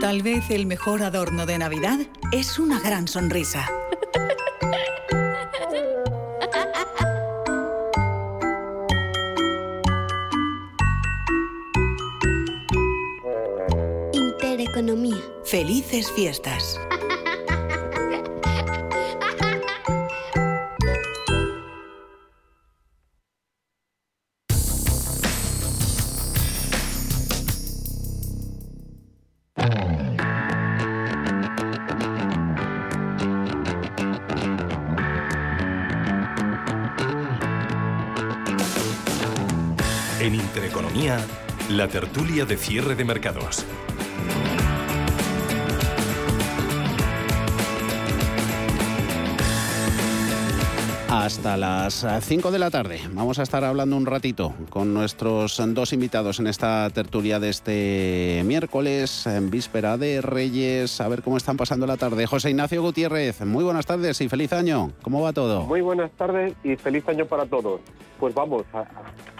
[0.00, 2.00] Tal vez el mejor adorno de Navidad
[2.32, 3.70] es una gran sonrisa.
[14.74, 15.22] economía.
[15.44, 16.80] Felices fiestas.
[40.18, 41.24] En Intereconomía,
[41.68, 43.64] la tertulia de cierre de mercados.
[51.22, 53.00] Hasta las 5 de la tarde.
[53.12, 58.42] Vamos a estar hablando un ratito con nuestros dos invitados en esta tertulia de este
[58.44, 62.26] miércoles, en víspera de Reyes, a ver cómo están pasando la tarde.
[62.26, 64.90] José Ignacio Gutiérrez, muy buenas tardes y feliz año.
[65.02, 65.62] ¿Cómo va todo?
[65.62, 67.80] Muy buenas tardes y feliz año para todos.
[68.18, 68.64] Pues vamos,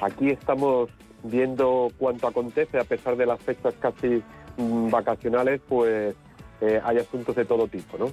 [0.00, 0.90] aquí estamos
[1.24, 4.22] viendo cuánto acontece, a pesar de las fechas casi
[4.58, 6.14] mm, vacacionales, pues
[6.60, 8.06] eh, hay asuntos de todo tipo, ¿no?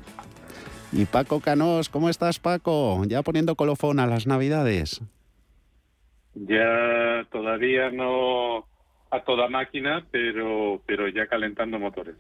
[0.92, 3.04] Y Paco Canós, ¿cómo estás Paco?
[3.08, 5.02] Ya poniendo colofón a las navidades.
[6.34, 8.66] Ya todavía no
[9.10, 12.16] a toda máquina, pero, pero ya calentando motores.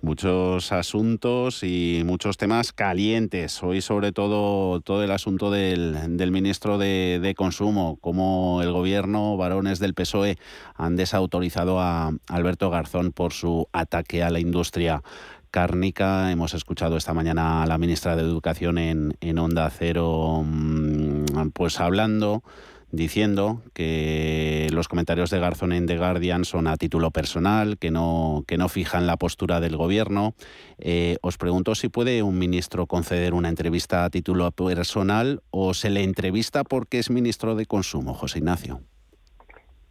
[0.00, 3.62] Muchos asuntos y muchos temas calientes.
[3.62, 9.36] Hoy sobre todo todo el asunto del, del ministro de, de, Consumo, cómo el gobierno,
[9.36, 10.36] varones del PSOE,
[10.76, 15.02] han desautorizado a Alberto Garzón por su ataque a la industria
[15.50, 16.30] cárnica.
[16.30, 21.80] Hemos escuchado esta mañana a la ministra de Educación en, en Onda Cero, mm, pues
[21.80, 22.42] hablando
[22.90, 28.44] diciendo que los comentarios de Garzón en The Guardian son a título personal, que no,
[28.46, 30.34] que no fijan la postura del gobierno.
[30.78, 35.90] Eh, os pregunto si puede un ministro conceder una entrevista a título personal o se
[35.90, 38.80] le entrevista porque es ministro de Consumo, José Ignacio.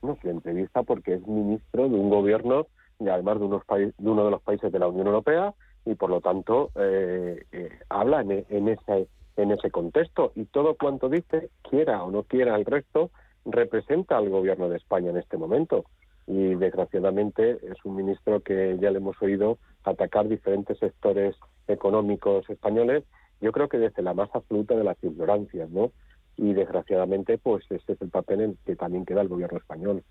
[0.02, 2.68] No, se entrevista porque es ministro de un gobierno
[3.00, 5.54] y además de, unos de uno de los países de la Unión Europea
[5.86, 10.76] y por lo tanto eh, eh, habla en, en, ese, en ese contexto y todo
[10.76, 13.12] cuanto dice, quiera o no quiera el resto,
[13.46, 15.86] representa al gobierno de España en este momento
[16.28, 21.36] y desgraciadamente es un ministro que ya le hemos oído atacar diferentes sectores
[21.68, 23.06] económicos españoles,
[23.40, 25.92] yo creo que desde la más absoluta de las ignorancias, ¿no?
[26.36, 30.04] Y desgraciadamente, pues ese es el papel en que también queda el gobierno español.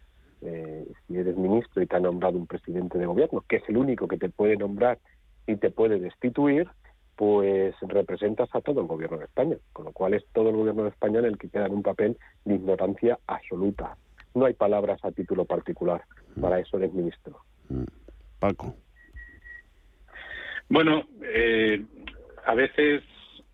[0.42, 3.78] Eh, si eres ministro y te ha nombrado un presidente de gobierno, que es el
[3.78, 4.98] único que te puede nombrar
[5.46, 6.68] y te puede destituir,
[7.16, 10.82] pues representas a todo el gobierno de España, con lo cual es todo el gobierno
[10.82, 13.96] de España en el que queda en un papel de ignorancia absoluta.
[14.34, 16.02] No hay palabras a título particular,
[16.38, 17.40] para eso eres ministro.
[17.70, 17.84] Mm.
[18.38, 18.74] Paco.
[20.68, 21.82] Bueno, eh,
[22.44, 23.02] a veces,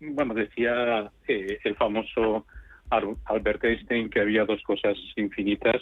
[0.01, 2.45] bueno, decía eh, el famoso
[2.89, 5.81] Albert Einstein que había dos cosas infinitas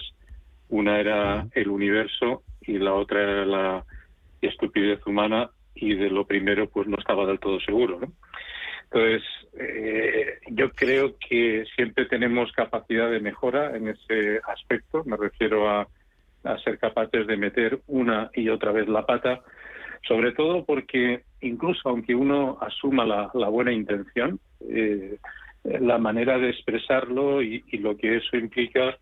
[0.72, 3.86] una era el universo y la otra era la
[4.41, 7.99] estupidez humana y de lo primero pues no estaba del todo seguro.
[7.99, 8.11] ¿no?
[8.86, 9.24] Entonces,
[9.59, 15.03] eh, yo creo que siempre tenemos capacidad de mejora en ese aspecto.
[15.05, 15.88] Me refiero a,
[16.63, 19.41] ser capaces de meter una y otra vez la pata,
[20.07, 25.17] sobre todo porque incluso aunque uno asuma la, buena intención, eh,
[25.63, 28.97] la manera de expresarlo y, y lo que eso implica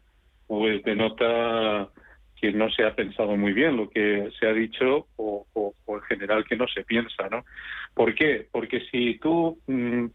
[0.50, 1.90] pues denota
[2.36, 5.46] que no se ha pensado muy bien lo que se ha dicho o,
[5.88, 7.46] en general que no se piensa, ¿no?
[7.94, 8.48] ¿Por qué?
[8.52, 10.06] Porque si tú mm,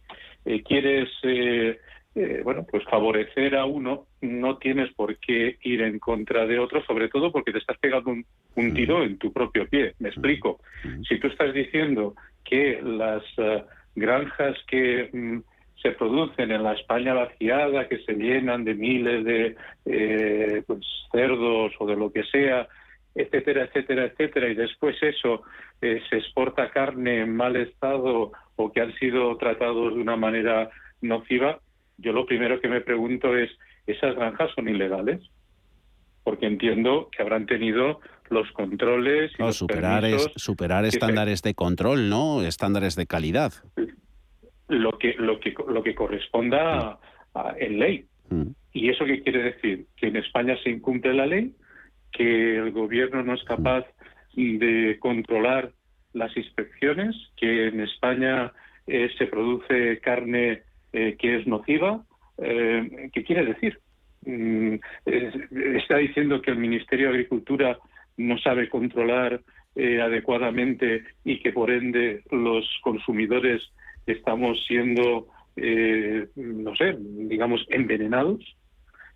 [0.47, 1.79] eh, quieres, eh,
[2.17, 6.85] eh, bueno, pues favorecer a uno, no tienes por qué ir en contra de otro,
[6.85, 8.11] sobre todo porque te estás pegando
[8.57, 9.95] un, tiro en tu propio pie.
[10.01, 10.59] Me explico.
[11.09, 13.23] Si tú estás diciendo que las
[13.95, 15.39] granjas que mm,
[15.85, 19.55] se producen en la España vaciada, que se llenan de miles de
[19.85, 20.81] eh, pues,
[21.13, 22.67] cerdos o de lo que sea,
[23.15, 25.43] etcétera, etcétera, etcétera, y después eso
[25.83, 30.71] eh, se exporta carne en mal estado o que han sido tratados de una manera
[31.03, 31.61] nociva,
[31.99, 33.51] yo lo primero que me pregunto es,
[33.87, 35.21] ¿esas granjas son ilegales?
[36.23, 40.03] Porque entiendo que habrán tenido los controles y superar,
[40.37, 42.43] superar estándares de control, ¿no?
[42.43, 43.53] Estándares de calidad
[44.69, 46.99] lo que lo que lo que corresponda
[47.59, 48.05] en ley.
[48.31, 48.51] Mm.
[48.73, 49.87] ¿Y eso qué quiere decir?
[49.97, 51.53] Que en España se incumple la ley,
[52.13, 53.85] que el gobierno no es capaz
[54.37, 55.73] de controlar
[56.13, 58.53] las inspecciones, que en España
[58.87, 60.63] eh, se produce carne
[60.93, 62.05] eh, que es nociva.
[62.39, 63.79] Eh, ¿Qué quiere decir?
[64.25, 67.79] Mm, está diciendo que el Ministerio de Agricultura
[68.17, 69.41] no sabe controlar
[69.77, 73.73] adecuadamente y que por ende los consumidores
[74.07, 78.57] estamos siendo, eh, no sé, digamos, envenenados,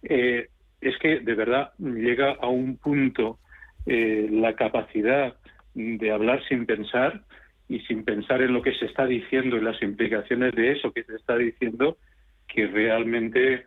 [0.02, 0.48] eh,
[0.80, 3.38] es que de verdad llega a un punto
[3.86, 5.34] eh, la capacidad
[5.74, 7.22] de hablar sin pensar
[7.68, 11.04] y sin pensar en lo que se está diciendo y las implicaciones de eso que
[11.04, 11.98] se está diciendo,
[12.46, 13.64] que realmente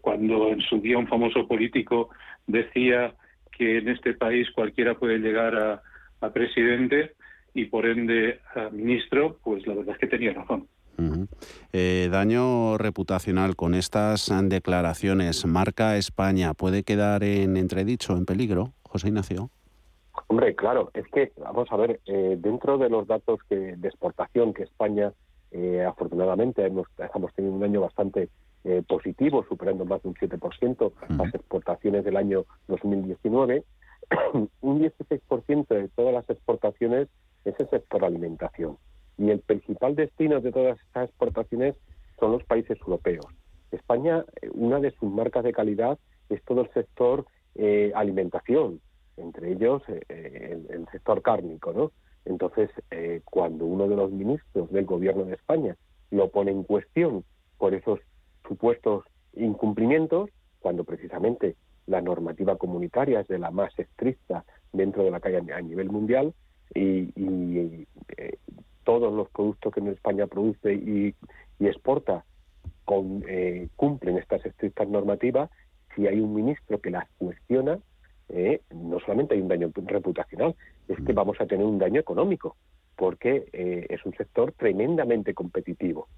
[0.00, 2.08] cuando en su día un famoso político
[2.46, 3.12] decía
[3.52, 5.82] que en este país cualquiera puede llegar
[6.22, 7.12] a presidente,
[7.54, 8.40] y por ende
[8.72, 10.68] ministro, pues la verdad es que tenía razón.
[11.72, 19.08] Eh, daño reputacional con estas declaraciones, marca España, ¿puede quedar en entredicho, en peligro, José
[19.08, 19.50] Ignacio?
[20.28, 24.54] Hombre, claro, es que, vamos a ver, eh, dentro de los datos que, de exportación
[24.54, 25.12] que España
[25.50, 28.28] eh, afortunadamente hemos, estamos teniendo un año bastante
[28.64, 33.64] eh, positivo, superando más de un 7% las exportaciones del año 2019.
[34.60, 37.08] un 16% de todas las exportaciones
[37.44, 38.78] es el sector alimentación.
[39.16, 41.74] Y el principal destino de todas estas exportaciones
[42.18, 43.26] son los países europeos.
[43.70, 48.80] España, eh, una de sus marcas de calidad es todo el sector eh, alimentación,
[49.16, 51.92] entre ellos eh, el, sector cárnico, ¿no?
[52.24, 52.70] Entonces,
[53.26, 55.76] cuando uno de los ministros del gobierno de España
[56.10, 57.22] lo pone en cuestión
[57.58, 58.00] por esos
[58.48, 60.30] supuestos incumplimientos,
[60.60, 65.60] cuando precisamente la normativa comunitaria es de la más estricta dentro de la calle a
[65.60, 66.32] nivel mundial
[66.74, 67.86] y,
[68.84, 71.14] todos los productos que en España produce y,
[71.60, 72.24] exporta
[72.84, 75.50] con, eh, cumplen estas estrictas normativas,
[75.96, 77.78] si hay un ministro que las cuestiona,
[78.28, 80.54] eh, no solamente hay un daño reputacional,
[80.88, 82.56] es que vamos a tener un daño económico,
[82.96, 86.08] porque eh, es un sector tremendamente competitivo.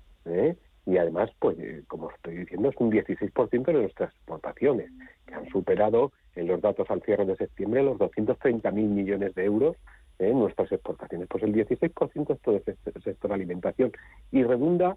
[0.86, 4.90] Y además, pues, como estoy diciendo, es un 16% de nuestras exportaciones,
[5.26, 9.76] que han superado en los datos al cierre de septiembre los 230.000 millones de euros
[10.19, 11.29] en nuestras exportaciones.
[11.29, 13.93] Pues el 16% es todo ese sector alimentación
[14.33, 14.97] y redunda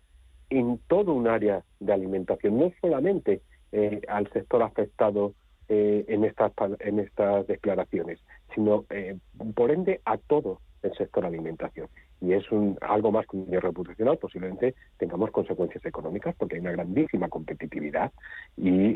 [0.49, 3.41] en todo un área de alimentación, no solamente
[3.72, 5.34] eh, al sector afectado
[5.67, 8.20] eh, en, estas, en estas declaraciones,
[8.55, 9.17] sino eh,
[9.53, 11.88] por ende a todo el sector alimentación.
[12.22, 16.61] Y es un, algo más que un daño reputacional, posiblemente tengamos consecuencias económicas porque hay
[16.61, 18.11] una grandísima competitividad
[18.57, 18.95] y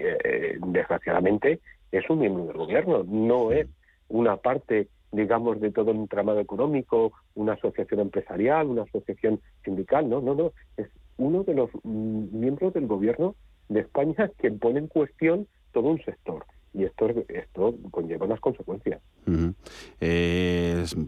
[0.60, 1.60] desgraciadamente
[1.92, 3.68] es un miembro del gobierno, no es
[4.10, 10.22] una parte digamos, de todo un entramado económico, una asociación empresarial, una asociación sindical, no,
[10.22, 13.36] no, no, es uno de los mm, miembros del gobierno
[13.70, 19.00] de España que pone en cuestión todo un sector y esto, esto conlleva unas consecuencias.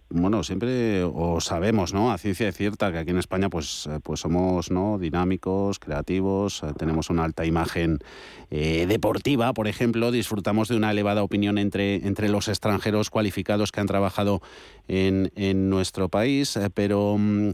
[0.09, 2.11] bueno, siempre o sabemos, ¿no?
[2.11, 4.99] A ciencia cierta que aquí en España pues, eh, pues somos ¿no?
[4.99, 7.99] dinámicos, creativos, eh, tenemos una alta imagen
[8.51, 13.79] eh, deportiva, por ejemplo, disfrutamos de una elevada opinión entre, entre los extranjeros cualificados que
[13.79, 14.41] han trabajado
[14.87, 17.17] en, en nuestro país, pero...
[17.17, 17.51] Mm,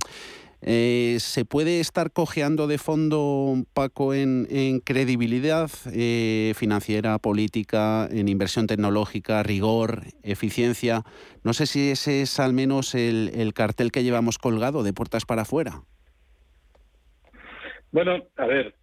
[0.63, 4.45] eh, ¿Se puede estar cojeando de fondo, Paco, en,
[4.85, 11.01] credibilidad eh, financiera, política, en inversión tecnológica, rigor, eficiencia?
[11.43, 15.41] No sé si ese es al menos el, cartel que llevamos colgado de puertas para
[15.41, 15.81] afuera.
[17.91, 18.75] Bueno, a ver,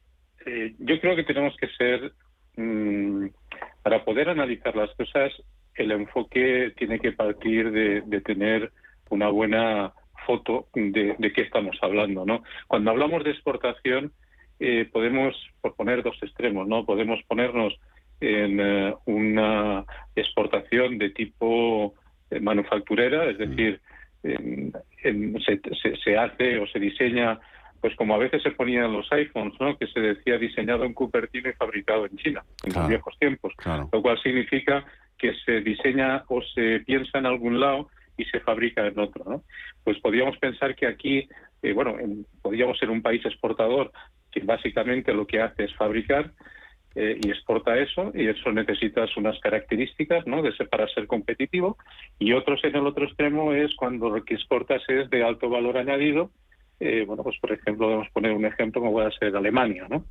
[0.46, 2.12] eh, yo creo que tenemos que ser,
[2.56, 3.26] mm,
[3.82, 5.32] para poder analizar las cosas,
[5.76, 8.72] el enfoque tiene que partir de tener
[9.10, 9.92] una buena
[10.28, 12.42] foto de, qué estamos hablando, ¿no?
[12.66, 14.12] Cuando hablamos de exportación,
[14.60, 15.34] eh, podemos
[15.76, 16.84] poner dos extremos, ¿no?
[16.84, 17.74] Podemos ponernos
[18.20, 21.94] en eh, una exportación de tipo
[22.30, 23.80] eh, manufacturera, es decir,
[26.04, 27.40] se, hace o se diseña,
[27.80, 29.78] pues como a veces se ponían los iPhones, ¿no?
[29.78, 34.02] Que se decía diseñado en Cupertino y fabricado en China, en los viejos tiempos, lo
[34.02, 34.84] cual significa
[35.16, 37.88] que se diseña o se piensa en algún lado
[38.18, 39.24] y se fabrica en otro.
[39.24, 39.44] ¿no?
[39.82, 41.26] Pues podríamos pensar que aquí,
[41.62, 41.96] eh, bueno,
[42.42, 43.90] podríamos ser un país exportador
[44.30, 46.32] que básicamente lo que hace es fabricar
[46.94, 50.42] eh, y exporta eso, y eso necesitas unas características ¿no?
[50.42, 51.78] de ser, para ser competitivo,
[52.18, 55.78] y otros en el otro extremo es cuando lo que exportas es de alto valor
[55.78, 56.30] añadido,
[56.80, 60.04] eh, bueno, pues por ejemplo, podemos poner un ejemplo como puede ser Alemania, ¿no?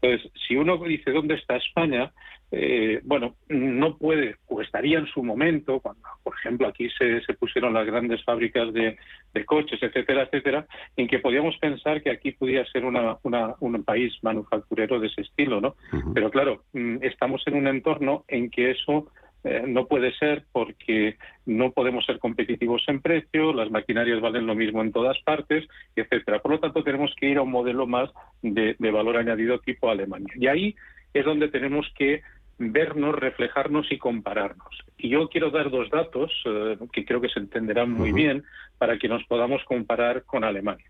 [0.00, 2.12] Entonces, si uno dice dónde está España,
[2.52, 7.34] eh, bueno, no puede, o estaría en su momento, cuando, por ejemplo, aquí se, se
[7.34, 8.96] pusieron las grandes fábricas de,
[9.44, 14.98] coches, etcétera, etcétera, en que podíamos pensar que aquí podía ser una, un país manufacturero
[14.98, 15.76] de ese estilo, ¿no?
[16.14, 19.10] Pero claro, mm, estamos en un entorno en que eso
[19.44, 24.54] eh, no puede ser porque no podemos ser competitivos en precio, las maquinarias valen lo
[24.54, 26.40] mismo en todas partes, etcétera.
[26.40, 28.10] Por lo tanto, tenemos que ir a un modelo más
[28.42, 30.34] de, de valor añadido tipo Alemania.
[30.36, 30.74] Y ahí
[31.14, 32.22] es donde tenemos que
[32.58, 34.78] vernos, reflejarnos y compararnos.
[34.96, 38.44] Y yo quiero dar dos datos eh, que creo que se entenderán muy bien
[38.78, 40.86] para que nos podamos comparar con Alemania.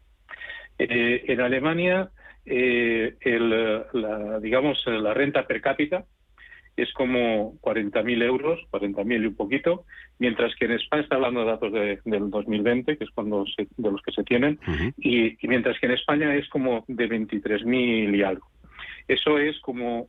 [0.79, 2.11] Eh, en Alemania,
[2.45, 3.17] eh,
[3.93, 6.05] la, digamos, la renta per cápita
[6.77, 9.85] es como 40.000 euros, 40.000 y un poquito,
[10.19, 13.45] mientras que en España está hablando de datos del 2020, que es cuando
[13.77, 14.59] de los que se tienen,
[14.99, 18.47] y, y, mientras que en España es como de 23.000 y algo.
[19.09, 20.09] Eso es como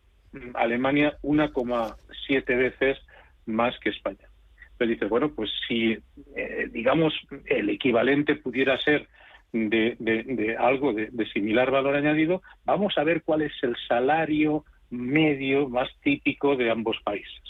[0.54, 2.98] Alemania 1,7 veces
[3.46, 4.28] más que España.
[4.72, 5.98] Entonces dices, bueno, pues si,
[6.36, 7.14] eh, digamos,
[7.46, 9.08] el equivalente pudiera ser
[9.52, 15.90] de, algo de, similar valor añadido, vamos a ver cuál es el salario medio más
[16.02, 17.42] típico de ambos países.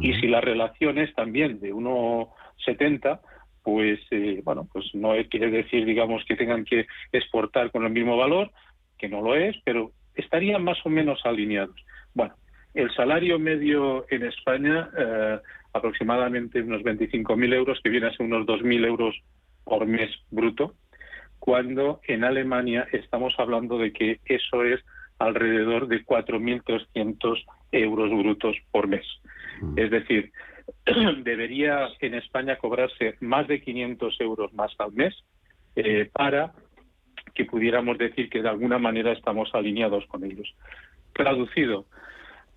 [0.00, 3.20] Y si la relación es también de 1,70,
[3.62, 8.16] pues eh, bueno, pues no quiere decir, digamos, que tengan que exportar con el mismo
[8.16, 8.50] valor,
[8.98, 11.76] que no lo es, pero estarían más o menos alineados.
[12.14, 12.34] Bueno,
[12.74, 15.38] el salario medio en España, eh,
[15.72, 19.14] aproximadamente unos 25.000 euros, que viene a ser unos 2.000 euros
[19.64, 20.74] por mes bruto,
[21.38, 24.80] cuando en Alemania estamos hablando de que eso es
[25.22, 29.06] alrededor de 4.300 euros brutos por mes.
[29.60, 29.78] Mm.
[29.78, 30.32] Es decir,
[31.22, 35.14] debería en España cobrarse más de 500 euros más al mes
[35.76, 36.52] eh, para
[37.34, 40.54] que pudiéramos decir que de alguna manera estamos alineados con ellos.
[41.14, 41.86] Traducido,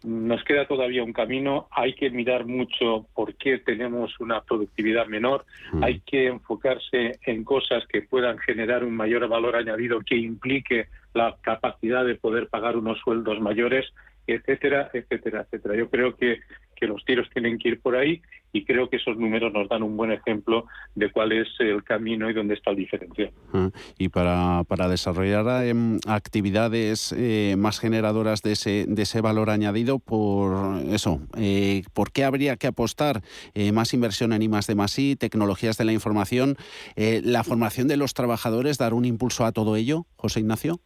[0.03, 5.45] nos queda todavía un camino, hay que mirar mucho por qué tenemos una productividad menor,
[5.71, 5.83] mm.
[5.83, 11.35] hay que enfocarse en cosas que puedan generar un mayor valor añadido que implique la
[11.41, 13.85] capacidad de poder pagar unos sueldos mayores,
[14.27, 15.75] etcétera, etcétera, etcétera.
[15.75, 16.39] Yo creo que
[16.75, 19.83] que los tiros tienen que ir por ahí y creo que esos números nos dan
[19.83, 23.31] un buen ejemplo de cuál es el camino y dónde está el diferencial.
[23.53, 29.49] Ah, y para, para desarrollar em, actividades eh, más generadoras de ese, de ese valor
[29.49, 33.23] añadido, por eso, eh, ¿por qué habría que apostar
[33.55, 36.55] eh, más inversión en I de más I, tecnologías de la información,
[36.95, 40.79] la formación de los trabajadores, dar un impulso a todo ello, José Ignacio?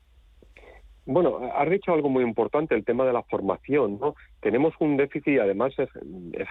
[1.12, 3.98] Bueno, has dicho algo muy importante, el tema de la formación.
[4.00, 4.14] ¿no?
[4.42, 5.90] Tenemos un déficit, además es,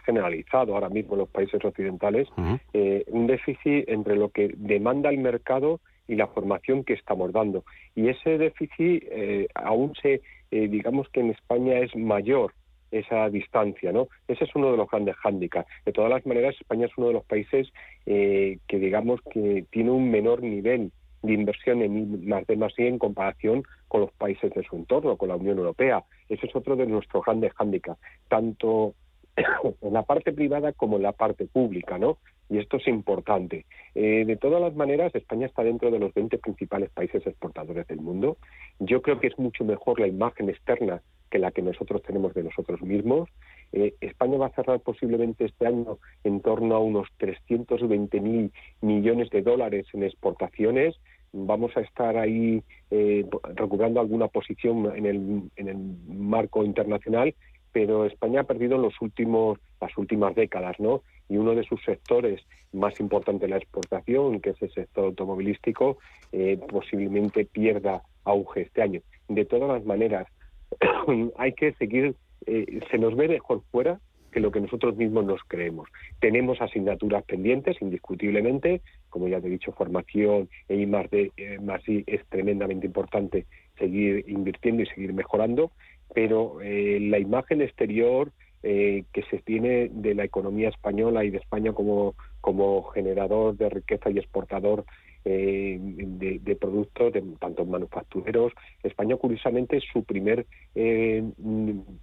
[0.05, 2.27] generalizado ahora mismo en los países occidentales,
[2.73, 5.79] eh, un déficit entre lo que demanda el mercado
[6.09, 7.63] y la formación que estamos dando.
[7.95, 12.53] Y ese déficit eh, aún se, eh, digamos que en España es mayor
[12.91, 14.09] esa distancia, ¿no?
[14.27, 15.69] Ese es uno de los grandes hándicaps.
[15.87, 17.73] De todas las maneras, España es uno de los países
[18.05, 20.91] que, digamos, que tiene un menor nivel
[21.23, 25.17] de inversión en más de más y en comparación con los países de su entorno,
[25.17, 26.05] con la Unión Europea.
[26.29, 28.95] Ese es otro de nuestros grandes hándicaps, tanto
[29.81, 32.19] en la parte privada como en la parte pública, ¿no?
[32.51, 33.67] Y esto es importante.
[33.95, 38.01] Eh, de todas las maneras, España está dentro de los 20 principales países exportadores del
[38.01, 38.39] mundo.
[38.79, 42.45] Yo creo que es mucho mejor la imagen externa que la que nosotros tenemos de
[42.45, 43.29] nosotros mismos.
[43.73, 49.31] Eh, España va a cerrar posiblemente este año en torno a unos 320 mil millones
[49.31, 50.97] de dólares en exportaciones.
[51.33, 55.77] Vamos a estar ahí eh, recuperando alguna posición en el, en el
[56.09, 57.35] marco internacional,
[57.73, 61.03] pero España ha perdido en los últimos, las últimas décadas, ¿no?
[61.29, 62.41] Y uno de sus sectores
[62.73, 65.99] más importantes de la exportación, que es el sector automovilístico,
[66.33, 69.01] eh, posiblemente pierda auge este año.
[69.29, 70.27] De todas las maneras,
[71.37, 72.15] hay que seguir
[72.47, 74.01] eh, se nos ve mejor fuera
[74.33, 75.89] que lo que nosotros mismos nos creemos.
[76.21, 81.59] Tenemos asignaturas pendientes, indiscutiblemente, como ya te he dicho, formación e I más D eh,
[81.61, 83.47] más I es tremendamente importante
[83.79, 85.73] seguir invirtiendo y seguir mejorando,
[86.15, 91.73] pero eh, la imagen exterior que se tiene de la economía española y de España
[91.73, 94.85] como, como generador de riqueza y exportador
[95.25, 98.53] eh, de, productos, de tanto manufactureros.
[98.83, 101.23] España, curiosamente, su primer eh,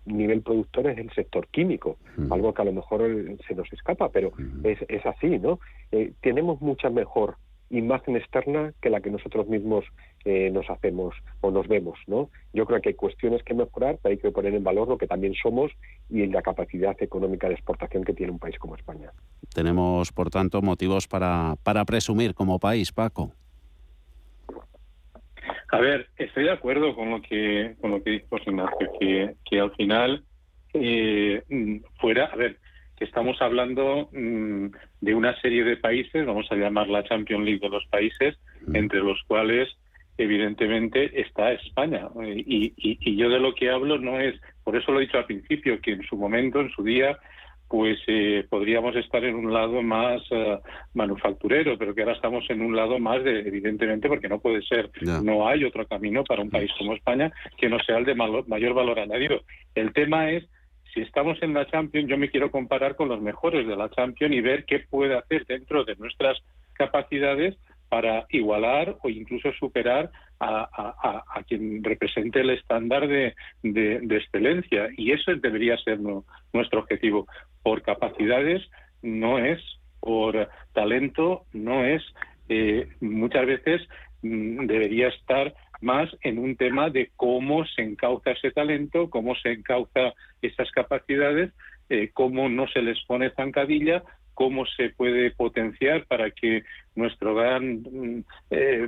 [0.05, 1.97] nivel productor es el sector químico,
[2.29, 3.01] algo que a lo mejor
[3.47, 4.31] se nos escapa, pero
[4.63, 5.59] es, es así, ¿no?
[5.91, 7.37] Eh, tenemos mucha mejor
[7.69, 9.85] imagen externa que la que nosotros mismos
[10.23, 12.29] eh, nos hacemos o nos vemos, ¿no?
[12.53, 15.07] Yo creo que hay cuestiones que mejorar, pero hay que poner en valor lo que
[15.07, 15.71] también somos
[16.09, 19.11] y la capacidad económica de exportación que tiene un país como España.
[19.53, 23.31] Tenemos, por tanto, motivos para, para presumir como país, Paco.
[25.71, 29.59] A ver, estoy de acuerdo con lo que con lo que dijo Ignacio, que, que
[29.59, 30.23] al final
[30.73, 31.43] eh,
[31.99, 32.59] fuera, a ver,
[32.97, 34.67] que estamos hablando mm,
[35.01, 38.37] de una serie de países, vamos a llamar la Champions League de los países,
[38.73, 39.69] entre los cuales
[40.17, 42.07] evidentemente está España.
[42.23, 45.25] Y, y, yo de lo que hablo no es, por eso lo he dicho al
[45.25, 47.17] principio, que en su momento, en su día,
[47.67, 50.59] pues eh, podríamos estar en un lado más eh,
[50.93, 54.89] manufacturero, pero que ahora estamos en un lado más de, evidentemente, porque no puede ser,
[55.01, 58.73] no hay otro camino para un país como España que no sea el de mayor
[58.73, 59.41] valor añadido.
[59.73, 60.47] El tema es
[60.95, 64.33] si estamos en la Champions, yo me quiero comparar con los mejores de la Champions
[64.33, 66.41] y ver qué puede hacer dentro de nuestras
[66.73, 67.57] capacidades
[67.89, 74.87] para igualar o incluso superar a, quien represente el estándar de, excelencia.
[74.95, 75.99] Y eso debería ser
[76.53, 77.27] nuestro objetivo.
[77.61, 78.63] Por capacidades
[79.01, 79.61] no es,
[79.99, 82.01] por talento no es.
[82.47, 83.81] Eh, muchas veces
[84.21, 89.51] mm, debería estar más en un tema de cómo se encauza ese talento, cómo se
[89.51, 91.51] encauza esas capacidades,
[91.89, 94.03] eh, cómo no se les pone zancadilla,
[94.33, 96.63] cómo se puede potenciar para que
[96.95, 98.87] nuestro gran mm, eh,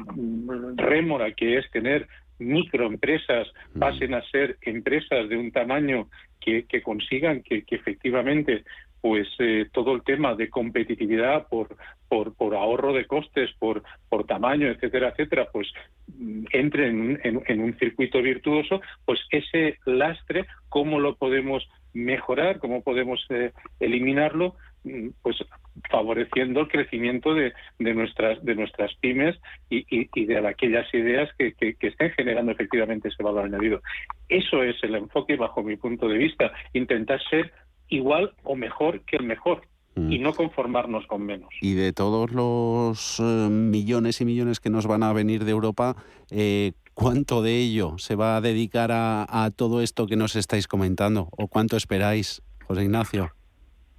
[0.75, 2.07] rémora, que es tener
[2.39, 3.79] microempresas, mm.
[3.79, 6.09] pasen a ser empresas de un tamaño
[6.39, 8.63] que, consigan que, efectivamente
[9.01, 11.75] pues eh, todo el tema de competitividad por,
[12.07, 13.83] por, por ahorro de costes, por,
[14.27, 15.67] tamaño, etcétera, etcétera, pues
[16.07, 22.59] mm, entre en, un circuito virtuoso, pues ese lastre, ¿cómo lo podemos mejorar?
[22.59, 24.55] ¿Cómo podemos eh, eliminarlo?
[24.83, 25.37] Mm, pues
[25.89, 29.35] favoreciendo el crecimiento de, nuestras pymes
[29.69, 33.81] y, de aquellas ideas que, estén generando efectivamente ese valor añadido.
[34.27, 37.51] Eso es el enfoque bajo mi punto de vista, intentar ser
[37.89, 39.61] igual o mejor que el mejor
[39.97, 40.21] y mm.
[40.21, 41.49] no conformarnos con menos.
[41.61, 45.95] Y de todos los eh, millones y millones que nos van a venir de Europa,
[46.31, 50.67] eh, ¿cuánto de ello se va a dedicar a, a, todo esto que nos estáis
[50.67, 51.29] comentando?
[51.31, 53.31] ¿O cuánto esperáis, José Ignacio?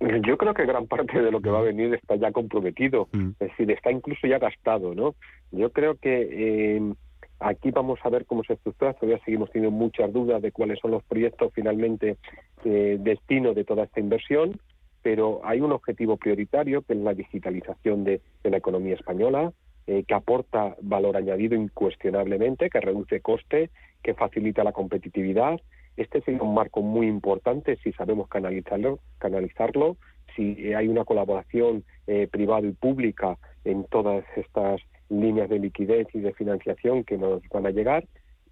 [0.01, 3.31] Yo creo que gran parte de lo que va a venir está ya comprometido, mm.
[3.41, 5.17] es decir, está incluso ya gastado, ¿no?
[5.51, 6.95] Yo creo que eh,
[7.41, 10.93] aquí vamos a ver cómo se estructura, todavía seguimos teniendo muchas dudas de cuáles son
[10.93, 12.17] los proyectos finalmente
[12.65, 14.61] eh, destino de toda esta inversión,
[15.09, 19.55] pero hay un objetivo prioritario que es la digitalización de, la economía española,
[19.87, 23.71] eh, que aporta valor añadido incuestionablemente, que reduce coste,
[24.03, 25.59] que facilita la competitividad.
[25.97, 29.97] Este sería un marco muy importante si sabemos canalizarlo,
[30.37, 36.21] si hay una colaboración eh, privada y pública en todas estas líneas de liquidez y
[36.21, 38.05] de financiación que nos van a llegar.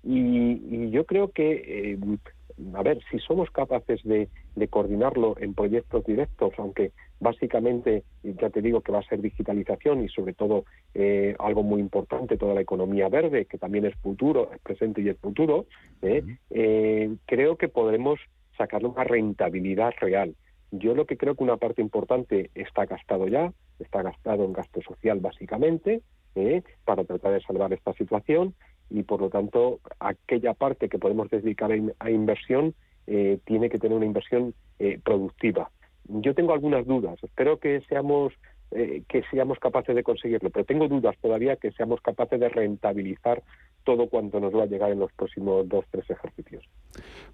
[0.02, 1.98] Y, yo creo que eh,
[2.74, 4.28] a ver, si somos capaces de,
[4.70, 10.08] coordinarlo en proyectos directos, aunque básicamente, ya te digo que va a ser digitalización y
[10.08, 14.60] sobre todo eh, algo muy importante, toda la economía verde, que también es futuro, es
[14.60, 15.66] presente y es futuro,
[16.02, 18.18] eh, eh, creo que podremos
[18.56, 20.34] sacarle una rentabilidad real.
[20.70, 24.80] Yo lo que creo que una parte importante está gastado ya, está gastado en gasto
[24.82, 26.02] social básicamente,
[26.84, 28.54] para tratar de salvar esta situación
[28.90, 32.74] y por lo tanto aquella parte que podemos dedicar a, inversión
[33.06, 35.70] eh, tiene que tener una inversión eh, productiva.
[36.08, 38.32] Yo tengo algunas dudas, espero que seamos
[38.72, 43.42] eh, que seamos capaces de conseguirlo, pero tengo dudas todavía que seamos capaces de rentabilizar
[43.86, 46.64] todo cuanto nos va a llegar en los próximos dos, tres ejercicios.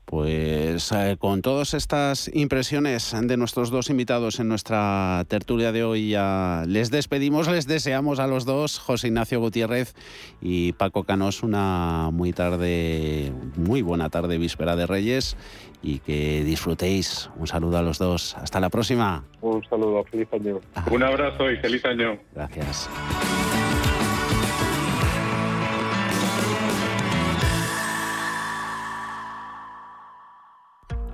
[0.04, 6.10] Pues eh, con todas estas impresiones de nuestros dos invitados en nuestra tertulia de hoy,
[6.10, 9.94] ya les despedimos, les deseamos a los dos, José Ignacio Gutiérrez
[10.40, 15.36] y Paco Canos, una muy tarde, muy buena tarde, víspera de Reyes,
[15.82, 17.30] y que disfrutéis.
[17.36, 18.36] Un saludo a los dos.
[18.36, 19.24] Hasta la próxima.
[19.40, 20.60] Un saludo, feliz año.
[20.90, 22.18] Un abrazo y feliz año.
[22.34, 22.90] Gracias.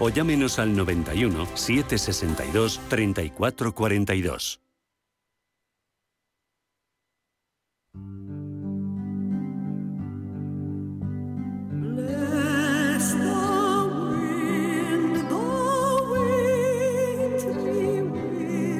[0.00, 4.60] o llámenos al 91 762 3442.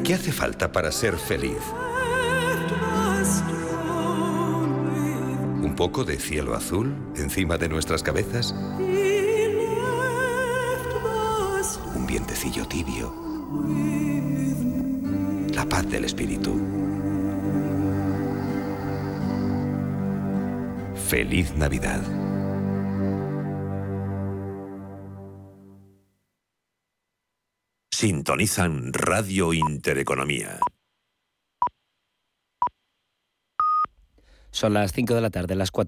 [0.05, 1.59] ¿Qué hace falta para ser feliz?
[5.63, 8.55] ¿Un poco de cielo azul encima de nuestras cabezas?
[12.09, 13.15] Vientecillo tibio.
[15.55, 16.59] La paz del espíritu.
[21.07, 22.01] Feliz Navidad.
[27.93, 30.61] Sintonizan Radio Intereconomía.
[34.51, 35.87] Son las 5 de la tarde, las 4